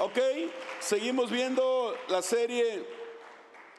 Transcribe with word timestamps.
Ok, 0.00 0.16
seguimos 0.78 1.28
viendo 1.28 1.92
la 2.08 2.22
serie, 2.22 2.84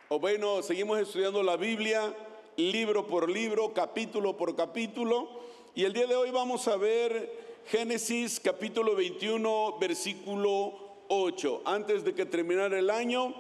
o 0.10 0.20
bueno, 0.20 0.62
seguimos 0.62 1.00
estudiando 1.00 1.42
la 1.42 1.56
Biblia, 1.56 2.14
libro 2.58 3.08
por 3.08 3.30
libro, 3.30 3.74
capítulo 3.74 4.36
por 4.36 4.54
capítulo, 4.54 5.30
y 5.76 5.86
el 5.86 5.94
día 5.94 6.08
de 6.08 6.18
hoy 6.18 6.30
vamos 6.30 6.68
a 6.68 6.76
ver 6.76 7.62
Génesis 7.68 8.38
capítulo 8.42 8.98
21, 8.98 9.78
versículo 9.80 11.06
8. 11.08 11.62
Antes 11.64 12.04
de 12.04 12.14
que 12.14 12.26
terminara 12.26 12.78
el 12.78 12.90
año, 12.90 13.34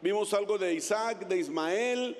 vimos 0.00 0.34
algo 0.34 0.58
de 0.58 0.74
Isaac, 0.74 1.28
de 1.28 1.38
Ismael. 1.38 2.16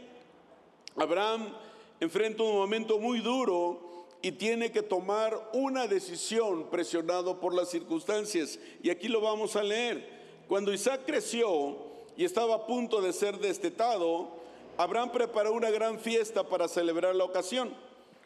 Abraham 0.95 1.53
enfrenta 1.99 2.45
un 2.45 2.55
momento 2.55 3.01
muy 3.01 3.19
duro 3.19 3.88
y 4.21 4.33
tiene 4.33 4.73
que 4.73 4.83
tomar 4.83 5.51
una 5.53 5.87
decisión 5.87 6.71
presionado 6.71 7.41
por 7.41 7.55
las 7.55 7.71
circunstancias. 7.71 8.59
Y 8.83 8.91
aquí 8.91 9.09
lo 9.09 9.21
vamos 9.21 9.57
a 9.57 9.63
leer. 9.63 10.19
Cuando 10.49 10.73
Isaac 10.73 11.03
creció 11.07 11.77
y 12.17 12.25
estaba 12.25 12.57
a 12.57 12.67
punto 12.67 13.01
de 13.01 13.13
ser 13.13 13.39
destetado, 13.39 14.37
Abraham 14.77 15.13
preparó 15.13 15.53
una 15.53 15.71
gran 15.71 15.99
fiesta 15.99 16.45
para 16.45 16.69
celebrar 16.69 17.15
la 17.15 17.25
ocasión. 17.25 17.75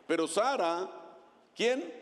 Pero 0.07 0.27
Sara, 0.27 0.91
¿quién? 1.57 1.93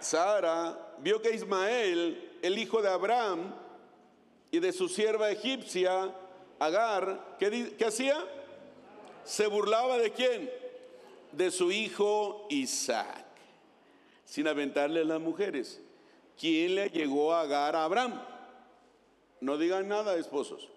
Sara 0.00 0.94
vio 0.98 1.20
que 1.20 1.34
Ismael, 1.34 2.38
el 2.42 2.58
hijo 2.58 2.80
de 2.82 2.88
Abraham 2.88 3.54
y 4.50 4.58
de 4.58 4.72
su 4.72 4.88
sierva 4.88 5.30
egipcia, 5.30 6.14
Agar, 6.62 7.36
¿qué, 7.40 7.84
hacía? 7.84 8.24
Se 9.24 9.48
burlaba 9.48 9.98
de 9.98 10.12
quién? 10.12 10.48
De 11.32 11.50
su 11.50 11.72
hijo 11.72 12.46
Isaac, 12.50 13.24
sin 14.24 14.46
aventarle 14.46 15.00
a 15.00 15.04
las 15.04 15.20
mujeres. 15.20 15.80
¿Quién 16.38 16.74
le 16.74 16.88
llegó 16.88 17.34
a 17.34 17.42
Agar 17.42 17.76
a 17.76 17.84
Abraham? 17.84 18.20
No 19.40 19.58
digan 19.58 19.88
nada, 19.88 20.16
esposos. 20.16 20.68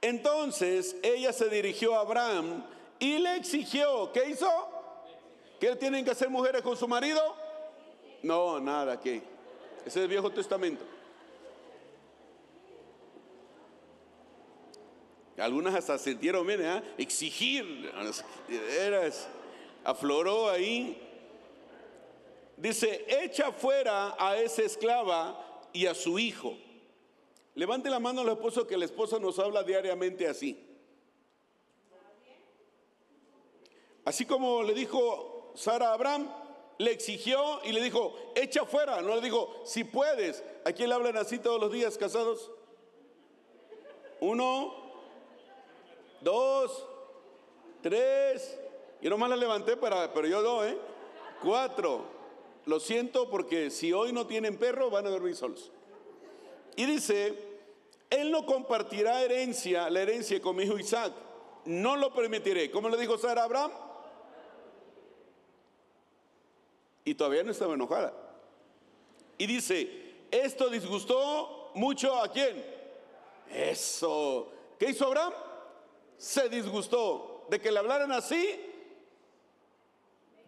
Entonces 0.00 0.96
ella 1.02 1.32
se 1.32 1.48
dirigió 1.48 1.94
a 1.94 2.00
Abraham 2.00 2.64
y 2.98 3.18
le 3.18 3.36
exigió, 3.36 4.12
¿qué 4.12 4.30
hizo? 4.30 4.48
¿Qué 5.60 5.74
tienen 5.76 6.04
que 6.04 6.10
hacer 6.10 6.28
mujeres 6.28 6.62
con 6.62 6.76
su 6.76 6.86
marido? 6.86 7.20
No, 8.22 8.60
nada, 8.60 9.00
¿qué? 9.00 9.22
Ese 9.80 9.88
es 9.88 9.96
el 9.96 10.08
Viejo 10.08 10.30
Testamento. 10.30 10.84
Algunas 15.38 15.74
hasta 15.74 15.98
sintieron, 15.98 16.46
miren, 16.46 16.78
¿eh? 16.78 16.82
exigir. 16.98 17.92
Eras, 18.48 19.28
afloró 19.84 20.48
ahí. 20.48 21.02
Dice, 22.56 23.04
echa 23.06 23.52
fuera 23.52 24.16
a 24.18 24.38
esa 24.38 24.62
esclava 24.62 25.68
y 25.72 25.86
a 25.86 25.94
su 25.94 26.18
hijo. 26.18 26.56
Levante 27.54 27.90
la 27.90 28.00
mano 28.00 28.22
al 28.22 28.28
esposo 28.30 28.66
que 28.66 28.76
la 28.76 28.86
esposa 28.86 29.18
nos 29.18 29.38
habla 29.38 29.62
diariamente 29.62 30.26
así. 30.26 30.62
Así 34.04 34.24
como 34.24 34.62
le 34.62 34.72
dijo 34.72 35.52
Sara 35.54 35.88
a 35.90 35.94
Abraham, 35.94 36.30
le 36.78 36.92
exigió 36.92 37.60
y 37.64 37.72
le 37.72 37.82
dijo, 37.82 38.14
echa 38.34 38.64
fuera. 38.64 39.02
No 39.02 39.16
le 39.16 39.20
dijo, 39.20 39.62
si 39.64 39.84
puedes. 39.84 40.44
¿A 40.64 40.72
quién 40.72 40.88
le 40.88 40.94
hablan 40.94 41.16
así 41.16 41.38
todos 41.38 41.60
los 41.60 41.72
días 41.72 41.98
casados? 41.98 42.50
Uno, 44.20 44.85
dos, 46.20 46.86
tres. 47.82 48.58
Yo 49.00 49.10
nomás 49.10 49.30
la 49.30 49.36
levanté 49.36 49.76
para, 49.76 50.12
pero 50.12 50.26
yo 50.26 50.42
dos, 50.42 50.66
¿eh? 50.66 50.78
Cuatro. 51.42 52.04
Lo 52.64 52.80
siento 52.80 53.30
porque 53.30 53.70
si 53.70 53.92
hoy 53.92 54.12
no 54.12 54.26
tienen 54.26 54.58
perro 54.58 54.90
van 54.90 55.06
a 55.06 55.10
dormir 55.10 55.36
solos. 55.36 55.70
Y 56.74 56.84
dice, 56.84 57.34
él 58.10 58.30
no 58.30 58.44
compartirá 58.44 59.22
herencia, 59.22 59.88
la 59.88 60.02
herencia 60.02 60.40
con 60.40 60.56
mi 60.56 60.64
hijo 60.64 60.78
Isaac. 60.78 61.12
No 61.64 61.96
lo 61.96 62.12
permitiré. 62.12 62.70
¿Cómo 62.70 62.88
le 62.88 62.96
dijo 62.96 63.18
Sara 63.18 63.42
a 63.42 63.44
Abraham? 63.44 63.72
Y 67.04 67.14
todavía 67.14 67.44
no 67.44 67.52
estaba 67.52 67.74
enojada. 67.74 68.12
Y 69.38 69.46
dice, 69.46 70.16
esto 70.30 70.68
disgustó 70.68 71.70
mucho 71.74 72.14
a 72.20 72.28
quién. 72.28 72.64
Eso. 73.52 74.50
¿Qué 74.78 74.90
hizo 74.90 75.06
Abraham? 75.06 75.32
Se 76.18 76.48
disgustó 76.48 77.46
de 77.48 77.60
que 77.60 77.70
le 77.70 77.78
hablaran 77.78 78.12
así. 78.12 78.60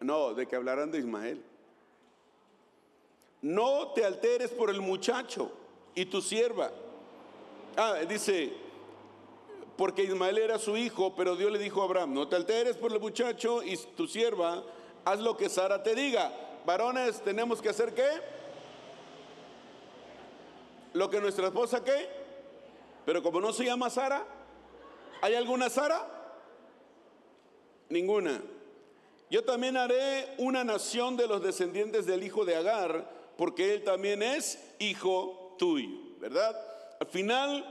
No, 0.01 0.35
de 0.35 0.47
que 0.47 0.57
hablaran 0.57 0.91
de 0.91 0.99
Ismael. 0.99 1.43
No 3.43 3.89
te 3.89 4.05
alteres 4.05 4.51
por 4.51 4.71
el 4.71 4.81
muchacho 4.81 5.51
y 5.95 6.07
tu 6.07 6.21
sierva. 6.21 6.71
Ah, 7.77 7.95
dice, 8.09 8.53
porque 9.77 10.03
Ismael 10.03 10.39
era 10.39 10.59
su 10.59 10.77
hijo, 10.77 11.15
pero 11.15 11.37
Dios 11.37 11.53
le 11.53 11.59
dijo 11.59 11.83
a 11.83 11.85
Abraham, 11.85 12.15
no 12.15 12.27
te 12.29 12.37
alteres 12.37 12.77
por 12.77 12.93
el 12.93 13.01
muchacho 13.01 13.63
y 13.63 13.77
tu 13.77 14.09
sierva, 14.09 14.65
haz 15.05 15.21
lo 15.21 15.37
que 15.37 15.49
Sara 15.49 15.83
te 15.83 15.95
diga. 15.95 16.33
Varones, 16.67 17.23
tenemos 17.23 17.63
que 17.63 17.69
hacer 17.69 17.95
qué? 17.95 18.09
Lo 20.95 21.09
que 21.09 21.21
nuestra 21.21 21.47
esposa 21.47 21.85
qué? 21.85 22.09
Pero 23.07 23.23
como 23.23 23.41
no 23.41 23.53
se 23.53 23.65
llama 23.65 23.89
Sara, 23.89 24.27
¿Hay 25.21 25.35
alguna 25.35 25.69
Sara? 25.69 26.07
Ninguna. 27.89 28.43
Yo 29.31 29.45
también 29.45 29.77
haré 29.77 30.35
una 30.39 30.65
nación 30.65 31.17
de 31.17 31.27
los 31.27 31.43
descendientes 31.43 32.07
del 32.07 32.23
hijo 32.23 32.45
de 32.45 32.57
Agar, 32.57 33.11
porque 33.37 33.75
él 33.75 33.85
también 33.85 34.23
es 34.23 34.59
hijo 34.79 35.57
tuyo, 35.59 35.89
¿verdad? 36.19 36.57
Al 37.01 37.07
final, 37.07 37.65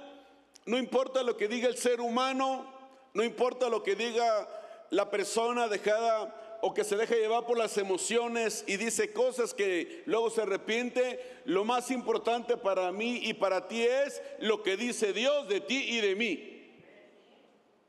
no 0.65 0.77
importa 0.77 1.23
lo 1.23 1.35
que 1.35 1.47
diga 1.47 1.67
el 1.67 1.77
ser 1.77 2.01
humano, 2.01 2.65
no 3.13 3.23
importa 3.23 3.69
lo 3.69 3.81
que 3.81 3.95
diga 3.95 4.47
la 4.91 5.09
persona 5.09 5.67
dejada 5.67 6.59
o 6.61 6.73
que 6.73 6.83
se 6.83 6.95
deja 6.95 7.15
llevar 7.15 7.45
por 7.45 7.57
las 7.57 7.77
emociones 7.77 8.63
y 8.67 8.77
dice 8.77 9.13
cosas 9.13 9.53
que 9.53 10.03
luego 10.05 10.29
se 10.29 10.41
arrepiente, 10.41 11.41
lo 11.45 11.65
más 11.65 11.91
importante 11.91 12.57
para 12.57 12.91
mí 12.91 13.19
y 13.23 13.33
para 13.33 13.67
ti 13.67 13.81
es 13.81 14.21
lo 14.39 14.63
que 14.63 14.77
dice 14.77 15.13
Dios 15.13 15.47
de 15.47 15.61
ti 15.61 15.97
y 15.97 16.01
de 16.01 16.15
mí. 16.15 16.56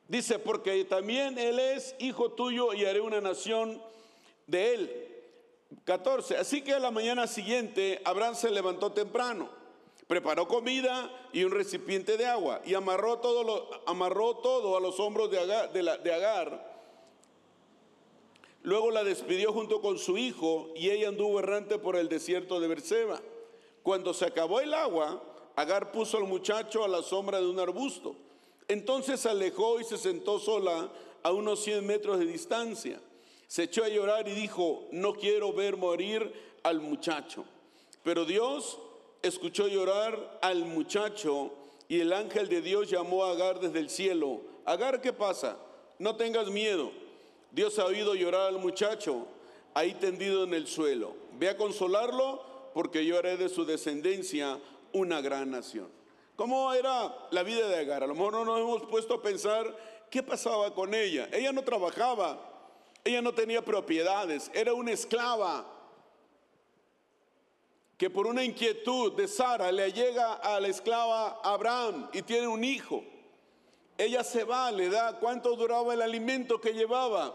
Dice, 0.08 0.38
porque 0.38 0.86
también 0.86 1.38
Él 1.38 1.58
es 1.58 1.94
hijo 1.98 2.32
tuyo 2.32 2.72
y 2.72 2.86
haré 2.86 3.00
una 3.00 3.20
nación 3.20 3.80
de 4.46 4.74
Él. 4.74 5.04
14. 5.84 6.38
Así 6.38 6.62
que 6.62 6.72
a 6.72 6.78
la 6.78 6.91
mañana 6.91 7.26
siguiente 7.26 8.00
Abraham 8.06 8.34
se 8.34 8.50
levantó 8.50 8.91
temprano, 8.91 9.50
preparó 10.06 10.48
comida 10.48 11.10
y 11.34 11.44
un 11.44 11.52
recipiente 11.52 12.16
de 12.16 12.24
agua 12.24 12.62
y 12.64 12.72
amarró 12.72 13.19
todo, 13.19 13.44
lo, 13.44 13.69
amarró 13.86 14.36
todo 14.36 14.78
a 14.78 14.80
los 14.80 14.98
hombros 14.98 15.30
de 15.30 15.41
Agar, 15.41 15.72
de, 15.74 15.82
de 15.82 16.12
Agar. 16.14 16.78
Luego 18.62 18.90
la 18.90 19.04
despidió 19.04 19.52
junto 19.52 19.82
con 19.82 19.98
su 19.98 20.16
hijo 20.16 20.70
y 20.75 20.88
ella 20.88 21.08
anduvo 21.08 21.38
errante 21.38 21.78
por 21.78 21.96
el 21.96 22.08
desierto 22.08 22.60
de 22.60 22.69
Berseba. 22.69 23.20
Cuando 23.82 24.14
se 24.14 24.25
acabó 24.25 24.60
el 24.60 24.72
agua, 24.72 25.22
Agar 25.54 25.92
puso 25.92 26.16
al 26.16 26.25
muchacho 26.25 26.82
a 26.82 26.88
la 26.88 27.02
sombra 27.02 27.40
de 27.40 27.46
un 27.46 27.60
arbusto 27.60 28.16
entonces 28.68 29.20
se 29.20 29.30
alejó 29.30 29.80
y 29.80 29.84
se 29.84 29.96
sentó 29.96 30.38
sola 30.38 30.90
a 31.22 31.32
unos 31.32 31.60
100 31.64 31.86
metros 31.86 32.18
de 32.18 32.26
distancia. 32.26 33.00
Se 33.46 33.64
echó 33.64 33.82
a 33.82 33.88
llorar 33.88 34.28
y 34.28 34.32
dijo, 34.32 34.86
no 34.92 35.14
quiero 35.14 35.52
ver 35.52 35.76
morir 35.76 36.32
al 36.62 36.80
muchacho. 36.80 37.44
Pero 38.02 38.24
Dios 38.24 38.78
escuchó 39.22 39.68
llorar 39.68 40.38
al 40.42 40.64
muchacho 40.66 41.50
y 41.88 42.00
el 42.00 42.12
ángel 42.12 42.48
de 42.48 42.60
Dios 42.60 42.90
llamó 42.90 43.24
a 43.24 43.32
Agar 43.32 43.58
desde 43.58 43.78
el 43.78 43.88
cielo. 43.88 44.42
Agar, 44.66 45.00
¿qué 45.00 45.12
pasa? 45.12 45.56
No 45.98 46.16
tengas 46.16 46.48
miedo. 46.50 46.92
Dios 47.50 47.78
ha 47.78 47.86
oído 47.86 48.14
llorar 48.14 48.48
al 48.48 48.58
muchacho 48.58 49.26
ahí 49.72 49.94
tendido 49.94 50.44
en 50.44 50.52
el 50.54 50.66
suelo. 50.66 51.14
Ve 51.38 51.48
a 51.48 51.56
consolarlo 51.56 52.42
porque 52.74 53.04
yo 53.04 53.18
haré 53.18 53.36
de 53.36 53.48
su 53.48 53.64
descendencia 53.64 54.58
una 54.92 55.20
gran 55.20 55.50
nación. 55.50 55.97
¿Cómo 56.38 56.73
era 56.73 57.12
la 57.32 57.43
vida 57.43 57.67
de 57.67 57.81
Agar? 57.81 58.05
A 58.05 58.06
lo 58.06 58.14
mejor 58.14 58.32
no 58.32 58.44
nos 58.44 58.61
hemos 58.61 58.82
puesto 58.82 59.14
a 59.14 59.20
pensar 59.20 59.76
qué 60.08 60.23
pasaba 60.23 60.73
con 60.73 60.94
ella. 60.94 61.29
Ella 61.32 61.50
no 61.50 61.64
trabajaba, 61.64 62.38
ella 63.02 63.20
no 63.20 63.35
tenía 63.35 63.64
propiedades, 63.64 64.49
era 64.55 64.73
una 64.73 64.93
esclava 64.93 65.67
que 67.96 68.08
por 68.08 68.29
una 68.29 68.44
inquietud 68.44 69.14
de 69.14 69.26
Sara 69.26 69.73
le 69.73 69.93
llega 69.93 70.35
a 70.35 70.61
la 70.61 70.69
esclava 70.69 71.40
Abraham 71.43 72.08
y 72.12 72.23
tiene 72.23 72.46
un 72.46 72.62
hijo. 72.62 73.02
Ella 73.99 74.23
se 74.23 74.44
va, 74.44 74.70
le 74.70 74.91
da 74.91 75.19
cuánto 75.19 75.56
duraba 75.56 75.93
el 75.93 76.02
alimento 76.02 76.61
que 76.61 76.73
llevaba, 76.73 77.34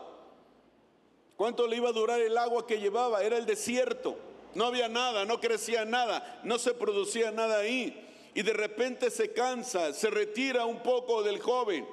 cuánto 1.36 1.68
le 1.68 1.76
iba 1.76 1.90
a 1.90 1.92
durar 1.92 2.22
el 2.22 2.38
agua 2.38 2.66
que 2.66 2.80
llevaba, 2.80 3.22
era 3.22 3.36
el 3.36 3.46
desierto, 3.46 4.16
no 4.56 4.64
había 4.64 4.88
nada, 4.88 5.26
no 5.26 5.42
crecía 5.42 5.84
nada, 5.84 6.40
no 6.46 6.58
se 6.58 6.74
producía 6.74 7.32
nada 7.32 7.58
ahí 7.58 8.03
y 8.36 8.42
de 8.42 8.54
repente 8.54 9.10
se 9.12 9.32
cansa, 9.32 9.94
se 9.94 10.10
retira 10.10 10.66
un 10.66 10.82
poco 10.82 11.22
del 11.24 11.40
joven. 11.40 11.88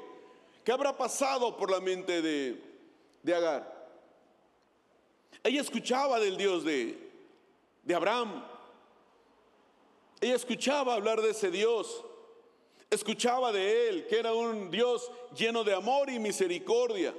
¿Qué 0.65 0.73
habrá 0.73 0.97
pasado 0.97 1.57
por 1.57 1.71
la 1.71 1.81
mente 1.81 2.23
de, 2.23 2.63
de 3.23 3.35
Agar? 3.35 3.81
Ella 5.43 5.61
escuchaba 5.61 6.19
del 6.21 6.37
Dios 6.37 6.65
de, 6.65 6.97
de 7.83 7.95
Abraham. 7.95 8.45
Ella 10.21 10.35
escuchaba 10.35 10.95
hablar 10.95 11.23
de 11.23 11.31
ese 11.31 11.51
Dios, 11.51 12.05
escuchaba 12.91 13.53
de 13.53 13.89
Él, 13.89 14.07
que 14.07 14.19
era 14.19 14.35
un 14.35 14.71
Dios 14.71 15.11
lleno 15.35 15.65
de 15.65 15.75
amor 15.75 16.11
y 16.11 16.19
misericordia. 16.19 17.15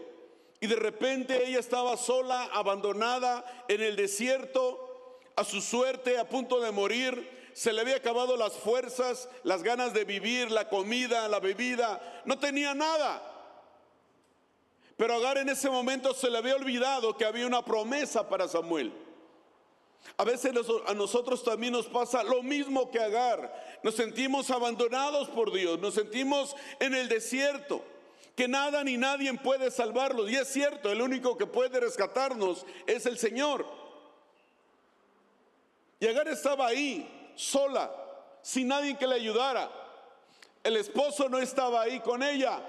Y 0.59 0.67
de 0.67 0.75
repente 0.75 1.47
ella 1.47 1.59
estaba 1.59 1.97
sola, 1.97 2.49
abandonada 2.53 3.65
en 3.67 3.81
el 3.81 3.95
desierto, 3.95 5.19
a 5.35 5.43
su 5.43 5.59
suerte, 5.61 6.19
a 6.19 6.29
punto 6.29 6.59
de 6.59 6.71
morir. 6.71 7.40
Se 7.53 7.73
le 7.73 7.81
había 7.81 7.97
acabado 7.97 8.37
las 8.37 8.53
fuerzas, 8.53 9.27
las 9.43 9.63
ganas 9.63 9.93
de 9.93 10.05
vivir, 10.05 10.51
la 10.51 10.69
comida, 10.69 11.27
la 11.27 11.39
bebida. 11.39 12.21
No 12.25 12.39
tenía 12.39 12.73
nada. 12.73 13.21
Pero 14.97 15.15
Agar 15.15 15.39
en 15.39 15.49
ese 15.49 15.69
momento 15.69 16.13
se 16.13 16.29
le 16.29 16.37
había 16.37 16.55
olvidado 16.55 17.17
que 17.17 17.25
había 17.25 17.47
una 17.47 17.65
promesa 17.65 18.29
para 18.29 18.47
Samuel. 18.47 18.93
A 20.17 20.23
veces 20.23 20.53
a 20.87 20.93
nosotros 20.93 21.43
también 21.43 21.73
nos 21.73 21.87
pasa 21.87 22.23
lo 22.23 22.43
mismo 22.43 22.91
que 22.91 22.99
Agar. 22.99 23.79
Nos 23.83 23.95
sentimos 23.95 24.51
abandonados 24.51 25.27
por 25.29 25.51
Dios, 25.51 25.79
nos 25.79 25.95
sentimos 25.95 26.55
en 26.79 26.93
el 26.93 27.09
desierto, 27.09 27.83
que 28.35 28.47
nada 28.47 28.83
ni 28.83 28.97
nadie 28.97 29.33
puede 29.33 29.71
salvarlos. 29.71 30.29
Y 30.29 30.35
es 30.35 30.47
cierto, 30.47 30.91
el 30.91 31.01
único 31.01 31.37
que 31.37 31.47
puede 31.47 31.79
rescatarnos 31.79 32.65
es 32.85 33.05
el 33.05 33.17
Señor. 33.17 33.65
Y 35.99 36.07
Agar 36.07 36.27
estaba 36.27 36.67
ahí, 36.67 37.20
sola, 37.35 37.91
sin 38.41 38.67
nadie 38.67 38.97
que 38.97 39.07
le 39.07 39.15
ayudara. 39.15 39.69
El 40.63 40.77
esposo 40.77 41.27
no 41.29 41.39
estaba 41.39 41.81
ahí 41.81 41.99
con 41.99 42.21
ella. 42.23 42.59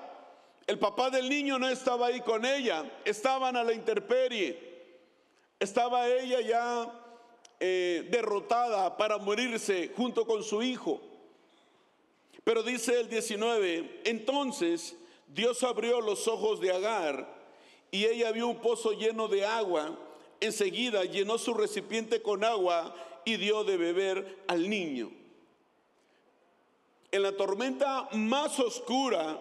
El 0.67 0.79
papá 0.79 1.11
del 1.11 1.29
niño 1.29 1.59
no 1.59 1.69
estaba 1.69 2.07
ahí 2.07 2.21
con 2.21 2.45
ella, 2.45 2.85
estaban 3.05 3.57
a 3.57 3.65
la 3.65 3.73
intemperie. 3.73 4.73
Estaba 5.59 6.09
ella 6.09 6.41
ya 6.41 7.03
eh, 7.61 8.09
derrotada 8.11 8.97
para 8.97 9.19
morirse 9.19 9.93
junto 9.97 10.27
con 10.27 10.43
su 10.43 10.63
hijo. 10.63 11.01
Pero 12.45 12.63
dice 12.63 12.99
el 13.01 13.09
19, 13.09 14.03
entonces 14.05 14.97
Dios 15.29 15.63
abrió 15.63 16.01
los 16.01 16.27
ojos 16.27 16.61
de 16.61 16.73
Agar 16.73 17.43
y 17.91 18.07
ella 18.07 18.33
vio 18.33 18.49
un 18.49 18.61
pozo 18.61 18.93
lleno 18.93 19.29
de 19.29 19.45
agua. 19.45 19.97
Enseguida 20.41 21.05
llenó 21.05 21.39
su 21.39 21.55
recipiente 21.55 22.21
con 22.21 22.43
agua 22.43 22.95
y 23.25 23.37
dio 23.37 23.65
de 23.65 23.77
beber 23.77 24.45
al 24.49 24.69
niño. 24.69 25.11
En 27.11 27.23
la 27.23 27.37
tormenta 27.37 28.09
más 28.13 28.59
oscura, 28.59 29.41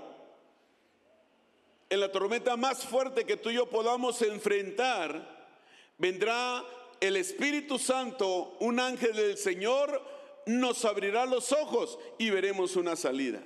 en 1.90 2.00
la 2.00 2.12
tormenta 2.12 2.56
más 2.58 2.86
fuerte 2.86 3.26
que 3.26 3.38
tú 3.38 3.50
y 3.50 3.56
yo 3.56 3.70
podamos 3.70 4.22
enfrentar, 4.22 5.50
vendrá 5.98 6.64
el 7.00 7.18
Espíritu 7.18 7.80
Santo, 7.80 8.56
un 8.60 8.80
ángel 8.80 9.16
del 9.16 9.38
Señor, 9.38 10.02
nos 10.46 10.86
abrirá 10.86 11.26
los 11.26 11.52
ojos 11.52 11.98
y 12.18 12.30
veremos 12.30 12.76
una 12.76 12.96
salida. 12.96 13.42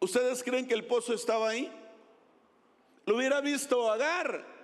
¿Ustedes 0.00 0.42
creen 0.42 0.66
que 0.66 0.74
el 0.74 0.86
pozo 0.86 1.12
estaba 1.12 1.50
ahí? 1.50 1.70
Lo 3.06 3.16
hubiera 3.16 3.40
visto 3.40 3.90
Agar. 3.90 4.59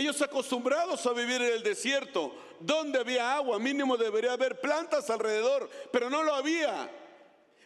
Ellos 0.00 0.22
acostumbrados 0.22 1.04
a 1.04 1.12
vivir 1.12 1.42
en 1.42 1.52
el 1.52 1.62
desierto, 1.62 2.34
donde 2.58 3.00
había 3.00 3.34
agua, 3.34 3.58
mínimo 3.58 3.98
debería 3.98 4.32
haber 4.32 4.58
plantas 4.58 5.10
alrededor, 5.10 5.68
pero 5.92 6.08
no 6.08 6.22
lo 6.22 6.34
había. 6.34 6.90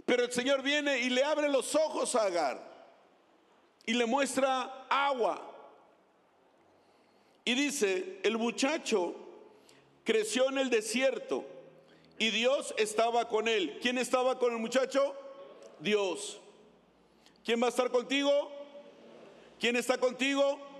Pero 0.04 0.24
el 0.24 0.32
Señor 0.32 0.60
viene 0.60 0.98
y 0.98 1.10
le 1.10 1.22
abre 1.22 1.48
los 1.48 1.76
ojos 1.76 2.16
a 2.16 2.24
Agar 2.24 2.60
y 3.86 3.92
le 3.92 4.04
muestra 4.04 4.84
agua. 4.90 5.48
Y 7.44 7.54
dice, 7.54 8.18
el 8.24 8.36
muchacho 8.36 9.14
creció 10.02 10.48
en 10.48 10.58
el 10.58 10.70
desierto 10.70 11.44
y 12.18 12.30
Dios 12.30 12.74
estaba 12.78 13.28
con 13.28 13.46
él. 13.46 13.78
¿Quién 13.80 13.96
estaba 13.96 14.40
con 14.40 14.54
el 14.54 14.58
muchacho? 14.58 15.14
Dios. 15.78 16.40
¿Quién 17.44 17.62
va 17.62 17.66
a 17.66 17.70
estar 17.70 17.92
contigo? 17.92 18.50
¿Quién 19.60 19.76
está 19.76 19.98
contigo? 19.98 20.73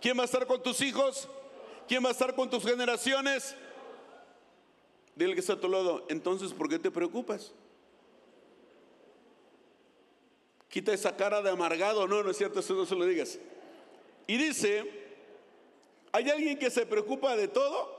¿Quién 0.00 0.16
va 0.16 0.22
a 0.22 0.24
estar 0.24 0.46
con 0.46 0.62
tus 0.62 0.80
hijos? 0.80 1.28
¿Quién 1.86 2.04
va 2.04 2.08
a 2.08 2.12
estar 2.12 2.34
con 2.34 2.48
tus 2.48 2.64
generaciones? 2.64 3.54
Dile 5.14 5.34
que 5.34 5.40
está 5.40 5.54
a 5.54 5.60
tu 5.60 5.68
lado. 5.68 6.06
Entonces, 6.08 6.52
¿por 6.52 6.68
qué 6.68 6.78
te 6.78 6.90
preocupas? 6.90 7.52
Quita 10.68 10.92
esa 10.92 11.16
cara 11.16 11.42
de 11.42 11.50
amargado, 11.50 12.06
no, 12.06 12.22
no 12.22 12.30
es 12.30 12.36
cierto, 12.36 12.60
eso 12.60 12.74
no 12.74 12.86
se 12.86 12.94
lo 12.94 13.04
digas. 13.04 13.38
Y 14.26 14.36
dice, 14.36 14.88
¿hay 16.12 16.30
alguien 16.30 16.58
que 16.58 16.70
se 16.70 16.86
preocupa 16.86 17.36
de 17.36 17.48
todo? 17.48 17.98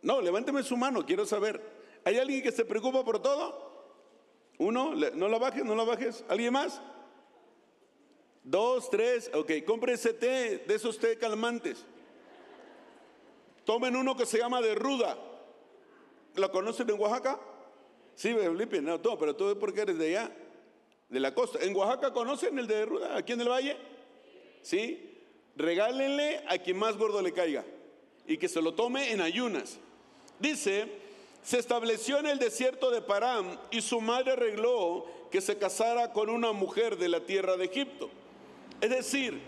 No, 0.00 0.20
levánteme 0.20 0.62
su 0.62 0.76
mano, 0.76 1.04
quiero 1.04 1.26
saber. 1.26 1.60
¿Hay 2.04 2.18
alguien 2.18 2.42
que 2.42 2.50
se 2.50 2.64
preocupa 2.64 3.04
por 3.04 3.20
todo? 3.20 3.70
Uno, 4.58 4.94
no 4.94 5.28
la 5.28 5.38
bajes, 5.38 5.64
no 5.64 5.74
la 5.74 5.84
bajes. 5.84 6.24
¿Alguien 6.28 6.54
más? 6.54 6.80
Dos, 8.44 8.90
tres, 8.90 9.30
ok, 9.32 9.50
ese 9.88 10.12
té, 10.12 10.64
de 10.66 10.74
esos 10.74 10.98
té 10.98 11.16
calmantes. 11.16 11.84
Tomen 13.64 13.94
uno 13.94 14.16
que 14.16 14.26
se 14.26 14.38
llama 14.38 14.60
de 14.60 14.74
ruda. 14.74 15.16
¿Lo 16.34 16.50
conocen 16.50 16.90
en 16.90 16.98
Oaxaca? 16.98 17.38
Sí, 18.14 18.34
Felipe, 18.34 18.80
no, 18.80 19.00
pero 19.00 19.36
tú 19.36 19.56
porque 19.58 19.82
eres 19.82 19.98
de 19.98 20.16
allá, 20.16 20.32
de 21.08 21.20
la 21.20 21.34
costa. 21.34 21.58
¿En 21.62 21.74
Oaxaca 21.76 22.12
conocen 22.12 22.58
el 22.58 22.66
de 22.66 22.84
Ruda, 22.84 23.16
aquí 23.16 23.32
en 23.32 23.40
el 23.40 23.48
valle? 23.48 23.76
Sí. 24.62 25.08
Regálenle 25.54 26.42
a 26.48 26.58
quien 26.58 26.78
más 26.78 26.96
gordo 26.96 27.20
le 27.20 27.32
caiga 27.32 27.64
y 28.26 28.38
que 28.38 28.48
se 28.48 28.62
lo 28.62 28.74
tome 28.74 29.12
en 29.12 29.20
ayunas. 29.20 29.78
Dice, 30.38 30.88
se 31.42 31.58
estableció 31.58 32.18
en 32.18 32.26
el 32.26 32.38
desierto 32.38 32.90
de 32.90 33.02
Param 33.02 33.58
y 33.70 33.82
su 33.82 34.00
madre 34.00 34.32
arregló 34.32 35.06
que 35.30 35.40
se 35.40 35.58
casara 35.58 36.12
con 36.12 36.30
una 36.30 36.52
mujer 36.52 36.96
de 36.96 37.08
la 37.08 37.20
tierra 37.20 37.56
de 37.56 37.66
Egipto. 37.66 38.10
Es 38.82 38.90
decir, 38.90 39.40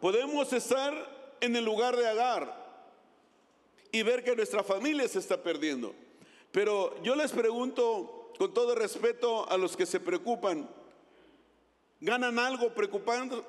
podemos 0.00 0.52
estar 0.52 1.34
en 1.40 1.56
el 1.56 1.64
lugar 1.64 1.96
de 1.96 2.06
Agar 2.06 2.56
y 3.90 4.04
ver 4.04 4.22
que 4.22 4.36
nuestra 4.36 4.62
familia 4.62 5.08
se 5.08 5.18
está 5.18 5.42
perdiendo. 5.42 5.92
Pero 6.52 6.94
yo 7.02 7.16
les 7.16 7.32
pregunto 7.32 8.30
con 8.38 8.54
todo 8.54 8.76
respeto 8.76 9.50
a 9.50 9.56
los 9.56 9.76
que 9.76 9.84
se 9.84 9.98
preocupan, 9.98 10.70
¿ganan 12.00 12.38
algo 12.38 12.72
preocupando, 12.72 13.44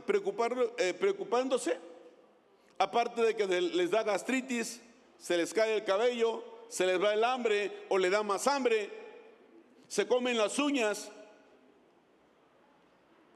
eh, 0.79 0.95
preocupándose? 0.95 1.77
Aparte 2.79 3.21
de 3.21 3.35
que 3.35 3.45
les 3.45 3.91
da 3.91 4.01
gastritis, 4.01 4.81
se 5.19 5.37
les 5.37 5.53
cae 5.53 5.75
el 5.75 5.83
cabello, 5.83 6.43
se 6.69 6.87
les 6.87 6.99
va 6.99 7.13
el 7.13 7.23
hambre 7.23 7.85
o 7.89 7.99
le 7.99 8.09
da 8.09 8.23
más 8.23 8.47
hambre, 8.47 8.89
se 9.87 10.07
comen 10.07 10.39
las 10.39 10.57
uñas. 10.57 11.11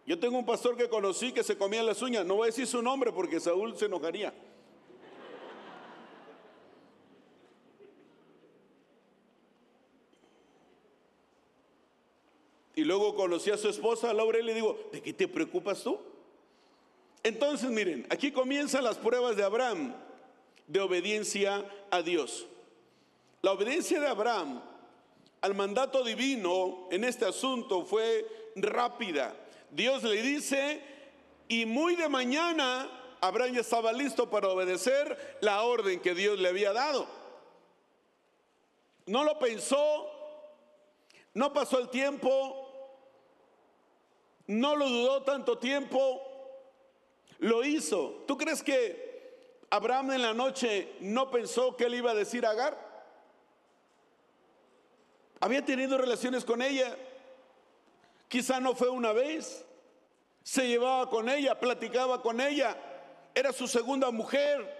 Yo 0.05 0.19
tengo 0.19 0.37
un 0.37 0.45
pastor 0.45 0.75
que 0.75 0.89
conocí 0.89 1.31
que 1.31 1.43
se 1.43 1.57
comía 1.57 1.81
las 1.81 2.01
uñas, 2.01 2.25
no 2.25 2.35
voy 2.35 2.43
a 2.43 2.47
decir 2.47 2.67
su 2.67 2.81
nombre 2.81 3.11
porque 3.11 3.39
Saúl 3.39 3.77
se 3.77 3.85
enojaría. 3.85 4.33
Y 12.75 12.83
luego 12.83 13.15
conocí 13.15 13.51
a 13.51 13.57
su 13.57 13.69
esposa, 13.69 14.13
Laura, 14.13 14.39
y 14.39 14.43
le 14.43 14.53
digo, 14.53 14.89
¿de 14.91 15.01
qué 15.01 15.13
te 15.13 15.27
preocupas 15.27 15.83
tú? 15.83 15.99
Entonces, 17.21 17.69
miren, 17.69 18.05
aquí 18.09 18.31
comienzan 18.31 18.83
las 18.83 18.97
pruebas 18.97 19.37
de 19.37 19.43
Abraham 19.43 19.95
de 20.67 20.79
obediencia 20.79 21.65
a 21.91 22.01
Dios. 22.01 22.47
La 23.41 23.51
obediencia 23.51 23.99
de 23.99 24.07
Abraham 24.07 24.61
al 25.41 25.53
mandato 25.53 26.03
divino 26.03 26.87
en 26.91 27.03
este 27.03 27.25
asunto 27.25 27.85
fue 27.85 28.25
rápida. 28.55 29.35
Dios 29.73 30.03
le 30.03 30.21
dice, 30.21 30.81
y 31.47 31.65
muy 31.65 31.95
de 31.95 32.07
mañana 32.07 32.89
Abraham 33.21 33.53
ya 33.53 33.61
estaba 33.61 33.91
listo 33.91 34.29
para 34.29 34.49
obedecer 34.49 35.37
la 35.41 35.63
orden 35.63 35.99
que 35.99 36.13
Dios 36.13 36.39
le 36.39 36.49
había 36.49 36.73
dado. 36.73 37.07
No 39.05 39.23
lo 39.23 39.39
pensó, 39.39 40.09
no 41.33 41.53
pasó 41.53 41.79
el 41.79 41.89
tiempo, 41.89 42.63
no 44.47 44.75
lo 44.75 44.87
dudó 44.87 45.23
tanto 45.23 45.57
tiempo, 45.57 46.21
lo 47.39 47.63
hizo. 47.63 48.23
¿Tú 48.27 48.37
crees 48.37 48.61
que 48.61 49.57
Abraham 49.69 50.11
en 50.11 50.21
la 50.21 50.33
noche 50.33 50.93
no 50.99 51.31
pensó 51.31 51.75
que 51.75 51.85
él 51.85 51.95
iba 51.95 52.11
a 52.11 52.15
decir 52.15 52.45
a 52.45 52.51
Agar? 52.51 52.77
Había 55.39 55.65
tenido 55.65 55.97
relaciones 55.97 56.45
con 56.45 56.61
ella. 56.61 56.95
Quizá 58.33 58.59
no 58.59 58.73
fue 58.73 58.89
una 58.89 59.13
vez. 59.13 59.63
Se 60.41 60.67
llevaba 60.67 61.07
con 61.07 61.29
ella, 61.29 61.59
platicaba 61.59 62.19
con 62.19 62.41
ella. 62.41 62.75
Era 63.35 63.53
su 63.53 63.67
segunda 63.67 64.09
mujer. 64.09 64.75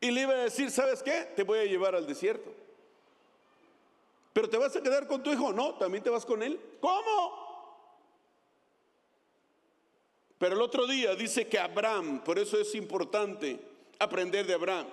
Y 0.00 0.10
le 0.10 0.22
iba 0.22 0.32
a 0.32 0.38
decir, 0.38 0.72
¿sabes 0.72 1.04
qué? 1.04 1.30
Te 1.36 1.44
voy 1.44 1.60
a 1.60 1.64
llevar 1.66 1.94
al 1.94 2.04
desierto. 2.04 2.52
Pero 4.32 4.50
te 4.50 4.58
vas 4.58 4.74
a 4.74 4.82
quedar 4.82 5.06
con 5.06 5.22
tu 5.22 5.30
hijo. 5.30 5.52
No, 5.52 5.74
también 5.74 6.02
te 6.02 6.10
vas 6.10 6.26
con 6.26 6.42
él. 6.42 6.58
¿Cómo? 6.80 7.94
Pero 10.36 10.56
el 10.56 10.62
otro 10.62 10.88
día 10.88 11.14
dice 11.14 11.46
que 11.46 11.60
Abraham, 11.60 12.24
por 12.24 12.40
eso 12.40 12.58
es 12.58 12.74
importante 12.74 13.60
aprender 14.00 14.48
de 14.48 14.54
Abraham. 14.54 14.88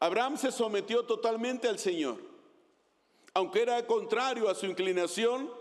Abraham 0.00 0.36
se 0.38 0.50
sometió 0.50 1.04
totalmente 1.04 1.68
al 1.68 1.78
Señor. 1.78 2.18
Aunque 3.32 3.62
era 3.62 3.86
contrario 3.86 4.50
a 4.50 4.56
su 4.56 4.66
inclinación, 4.66 5.55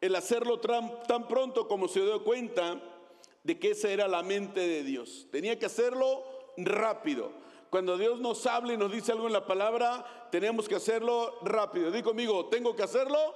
el 0.00 0.16
hacerlo 0.16 0.60
tan, 0.60 1.28
pronto 1.28 1.68
como 1.68 1.88
se 1.88 2.00
dio 2.00 2.24
cuenta 2.24 2.80
de 3.42 3.58
que 3.58 3.72
esa 3.72 3.90
era 3.90 4.08
la 4.08 4.22
mente 4.22 4.60
de 4.60 4.82
Dios. 4.82 5.26
Tenía 5.30 5.58
que 5.58 5.66
hacerlo 5.66 6.24
rápido. 6.56 7.32
Cuando 7.68 7.96
Dios 7.96 8.18
nos 8.20 8.46
habla 8.46 8.72
y 8.72 8.76
nos 8.76 8.90
dice 8.90 9.12
algo 9.12 9.26
en 9.26 9.32
la 9.32 9.46
palabra, 9.46 10.28
tenemos 10.30 10.68
que 10.68 10.74
hacerlo 10.74 11.38
rápido. 11.42 11.90
Dí 11.90 12.02
conmigo, 12.02 12.46
tengo 12.46 12.74
que 12.74 12.82
hacerlo 12.82 13.34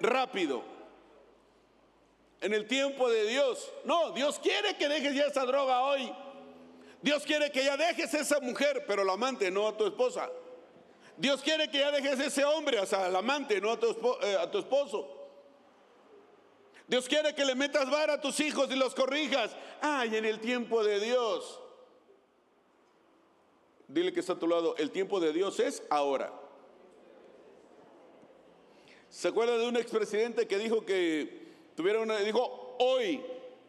rápido. 0.00 0.62
En 2.40 2.52
el 2.52 2.66
tiempo 2.66 3.08
de 3.08 3.26
Dios. 3.26 3.72
No, 3.84 4.10
Dios 4.12 4.38
quiere 4.38 4.76
que 4.76 4.88
dejes 4.88 5.14
ya 5.14 5.26
esa 5.26 5.44
droga 5.44 5.82
hoy. 5.82 6.12
Dios 7.00 7.22
quiere 7.24 7.52
que 7.52 7.62
ya 7.62 7.76
dejes 7.76 8.12
esa 8.14 8.40
mujer, 8.40 8.84
pero 8.86 9.04
la 9.04 9.12
amante, 9.12 9.50
no 9.50 9.68
a 9.68 9.76
tu 9.76 9.86
esposa. 9.86 10.30
Dios 11.16 11.42
quiere 11.42 11.70
que 11.70 11.78
ya 11.78 11.92
dejes 11.92 12.18
ese 12.18 12.44
hombre, 12.44 12.80
o 12.80 12.86
sea, 12.86 13.06
al 13.06 13.14
amante, 13.14 13.60
no 13.60 13.72
a 13.72 13.78
tu, 13.78 13.94
eh, 14.22 14.36
a 14.40 14.50
tu 14.50 14.58
esposo. 14.58 15.23
Dios 16.86 17.08
quiere 17.08 17.34
que 17.34 17.44
le 17.44 17.54
metas 17.54 17.90
vara 17.90 18.14
a 18.14 18.20
tus 18.20 18.38
hijos 18.40 18.70
y 18.70 18.76
los 18.76 18.94
corrijas. 18.94 19.56
Ay, 19.80 20.16
en 20.16 20.24
el 20.24 20.40
tiempo 20.40 20.84
de 20.84 21.00
Dios. 21.00 21.60
Dile 23.88 24.12
que 24.12 24.20
está 24.20 24.34
a 24.34 24.38
tu 24.38 24.46
lado, 24.46 24.74
el 24.76 24.90
tiempo 24.90 25.20
de 25.20 25.32
Dios 25.32 25.60
es 25.60 25.82
ahora. 25.90 26.32
¿Se 29.08 29.28
acuerda 29.28 29.56
de 29.56 29.68
un 29.68 29.76
expresidente 29.76 30.48
que 30.48 30.58
dijo 30.58 30.84
que 30.84 31.46
tuviera 31.76 32.00
una, 32.00 32.18
dijo 32.18 32.76
hoy? 32.80 33.22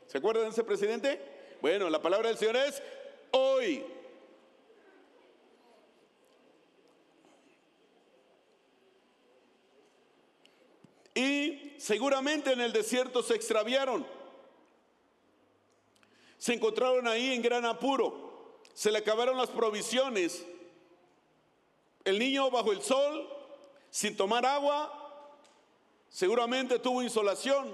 ¿Se 0.07 0.17
acuerda 0.17 0.41
de 0.41 0.49
ese 0.49 0.63
presidente? 0.63 1.21
Bueno, 1.61 1.89
la 1.89 2.01
palabra 2.01 2.29
del 2.29 2.37
Señor 2.37 2.55
es 2.57 2.81
hoy. 3.31 3.83
Y 11.15 11.73
seguramente 11.79 12.51
en 12.51 12.61
el 12.61 12.71
desierto 12.71 13.23
se 13.23 13.33
extraviaron. 13.33 14.05
Se 16.37 16.53
encontraron 16.53 17.07
ahí 17.07 17.33
en 17.33 17.41
gran 17.41 17.65
apuro 17.65 18.25
se 18.75 18.91
le 18.91 18.99
acabaron 18.99 19.37
las 19.37 19.49
provisiones. 19.49 20.45
El 22.03 22.19
niño 22.19 22.51
bajo 22.51 22.73
el 22.73 22.83
sol, 22.83 23.27
sin 23.89 24.15
tomar 24.15 24.45
agua, 24.45 25.31
seguramente 26.09 26.77
tuvo 26.77 27.01
insolación, 27.01 27.73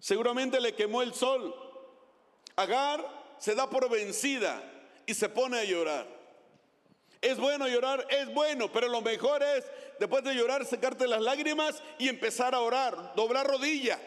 seguramente 0.00 0.60
le 0.60 0.74
quemó 0.74 1.02
el 1.02 1.14
sol. 1.14 1.54
Agar 2.56 3.36
se 3.38 3.54
da 3.54 3.70
por 3.70 3.88
vencida 3.88 4.60
y 5.06 5.14
se 5.14 5.28
pone 5.28 5.58
a 5.60 5.64
llorar. 5.64 6.15
Es 7.26 7.38
bueno 7.38 7.66
llorar, 7.66 8.06
es 8.08 8.32
bueno, 8.32 8.70
pero 8.70 8.86
lo 8.86 9.00
mejor 9.00 9.42
es, 9.42 9.64
después 9.98 10.22
de 10.22 10.32
llorar, 10.32 10.64
secarte 10.64 11.08
las 11.08 11.20
lágrimas 11.20 11.82
y 11.98 12.08
empezar 12.08 12.54
a 12.54 12.60
orar, 12.60 13.14
doblar 13.16 13.48
rodilla 13.48 13.98